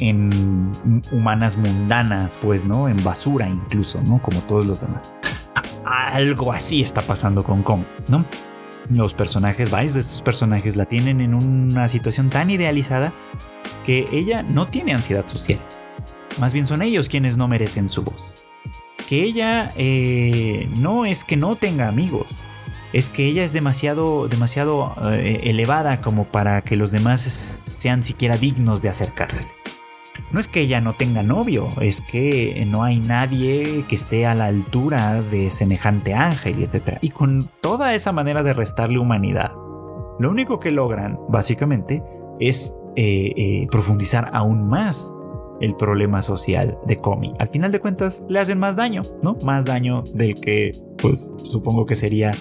[0.00, 0.70] en
[1.10, 2.88] humanas mundanas, pues, ¿no?
[2.88, 4.22] En basura incluso, ¿no?
[4.22, 5.12] Como todos los demás
[5.88, 8.24] algo así está pasando con Kong, ¿no?
[8.90, 13.12] Los personajes, varios de estos personajes la tienen en una situación tan idealizada
[13.84, 15.60] que ella no tiene ansiedad social.
[16.38, 18.34] Más bien son ellos quienes no merecen su voz.
[19.08, 22.26] que ella eh, no es que no tenga amigos,
[22.92, 28.36] es que ella es demasiado, demasiado eh, elevada como para que los demás sean siquiera
[28.36, 29.57] dignos de acercársele.
[30.30, 34.34] No es que ella no tenga novio, es que no hay nadie que esté a
[34.34, 36.98] la altura de semejante ángel, etc.
[37.00, 39.52] Y con toda esa manera de restarle humanidad,
[40.18, 42.02] lo único que logran, básicamente,
[42.40, 45.14] es eh, eh, profundizar aún más
[45.60, 47.32] el problema social de Comi.
[47.38, 49.36] Al final de cuentas, le hacen más daño, ¿no?
[49.44, 52.32] Más daño del que, pues, supongo que sería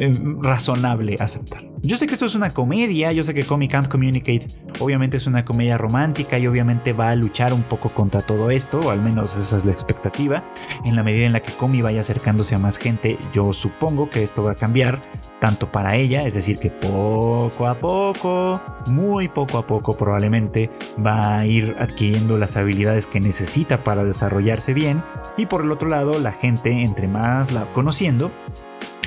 [0.00, 1.68] eh, razonable aceptar.
[1.82, 4.46] Yo sé que esto es una comedia, yo sé que Comic Can't Communicate
[4.80, 8.80] obviamente es una comedia romántica y obviamente va a luchar un poco contra todo esto,
[8.80, 10.44] o al menos esa es la expectativa.
[10.84, 14.22] En la medida en la que Comi vaya acercándose a más gente, yo supongo que
[14.22, 15.02] esto va a cambiar
[15.40, 20.70] tanto para ella, es decir, que poco a poco, muy poco a poco probablemente
[21.04, 25.02] va a ir adquiriendo las habilidades que necesita para desarrollarse bien
[25.36, 28.30] y por el otro lado la gente entre más la conociendo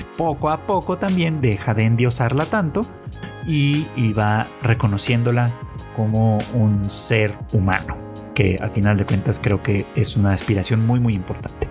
[0.03, 2.85] poco a poco también deja de endiosarla tanto
[3.45, 5.51] y, va reconociéndola
[5.95, 7.97] como un ser humano,
[8.35, 11.67] que al final de cuentas creo que es una aspiración muy muy importante.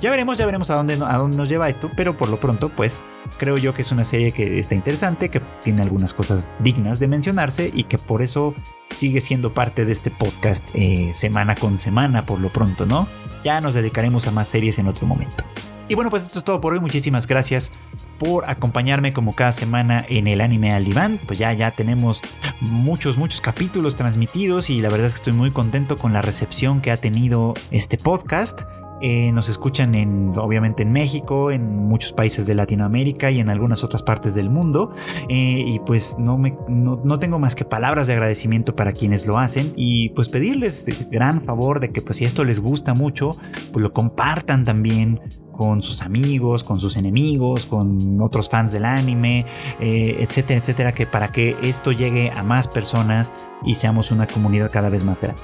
[0.00, 2.68] Ya veremos, ya veremos a dónde, a dónde nos lleva esto, pero por lo pronto,
[2.68, 3.04] pues
[3.38, 7.08] creo yo que es una serie que está interesante, que tiene algunas cosas dignas de
[7.08, 8.54] mencionarse y que por eso
[8.90, 13.08] sigue siendo parte de este podcast eh, semana con semana, por lo pronto, ¿no?
[13.44, 15.44] Ya nos dedicaremos a más series en otro momento.
[15.88, 16.80] Y bueno, pues esto es todo por hoy.
[16.80, 17.70] Muchísimas gracias
[18.18, 21.20] por acompañarme como cada semana en el anime al diván.
[21.26, 22.22] Pues ya, ya tenemos
[22.60, 26.80] muchos, muchos capítulos transmitidos y la verdad es que estoy muy contento con la recepción
[26.80, 28.62] que ha tenido este podcast.
[29.06, 33.84] Eh, nos escuchan en, obviamente en México, en muchos países de Latinoamérica y en algunas
[33.84, 34.94] otras partes del mundo.
[35.28, 39.36] Eh, y pues no, me, no, tengo más que palabras de agradecimiento para quienes lo
[39.36, 43.32] hacen y pues pedirles gran favor de que pues si esto les gusta mucho,
[43.72, 45.20] pues lo compartan también
[45.52, 49.44] con sus amigos, con sus enemigos, con otros fans del anime,
[49.80, 53.34] eh, etcétera, etcétera, que para que esto llegue a más personas
[53.66, 55.42] y seamos una comunidad cada vez más grande.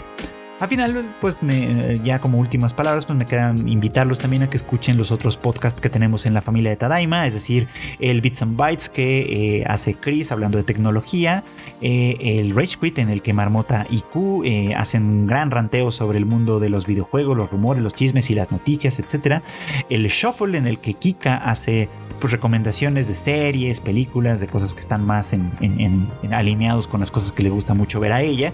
[0.60, 4.58] Al final, pues me, ya como últimas palabras, pues me quedan invitarlos también a que
[4.58, 7.66] escuchen los otros podcasts que tenemos en la familia de Tadaima, es decir,
[7.98, 11.44] el Bits and Bytes que eh, hace Chris hablando de tecnología,
[11.80, 15.90] eh, el Rage Quit en el que Marmota y Q eh, hacen un gran ranteo
[15.90, 19.42] sobre el mundo de los videojuegos, los rumores, los chismes y las noticias, etc.
[19.88, 21.88] El Shuffle en el que Kika hace
[22.20, 27.32] pues, recomendaciones de series, películas, de cosas que están más en, alineados con las cosas
[27.32, 28.52] que le gusta mucho ver a ella.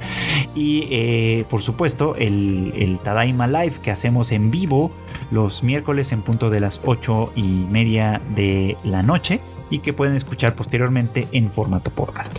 [0.54, 4.90] Y por supuesto, el, Tadaima Live que hacemos en vivo
[5.30, 9.40] los miércoles en punto de las 8 y media de la noche
[9.70, 12.38] y que pueden escuchar posteriormente en formato podcast.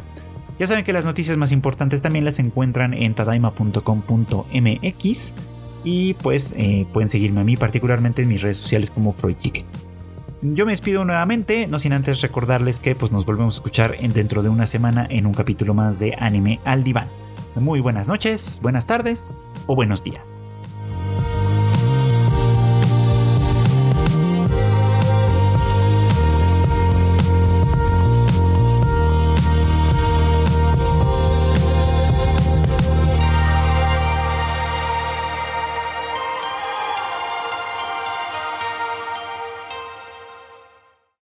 [0.59, 5.34] Ya saben que las noticias más importantes también las encuentran en tadaima.com.mx
[5.84, 9.86] y pues eh, pueden seguirme a mí particularmente en mis redes sociales como Freud Chicken.
[10.41, 14.13] Yo me despido nuevamente, no sin antes recordarles que pues nos volvemos a escuchar en
[14.13, 17.09] dentro de una semana en un capítulo más de Anime al Diván.
[17.55, 19.27] Muy buenas noches, buenas tardes
[19.65, 20.35] o buenos días.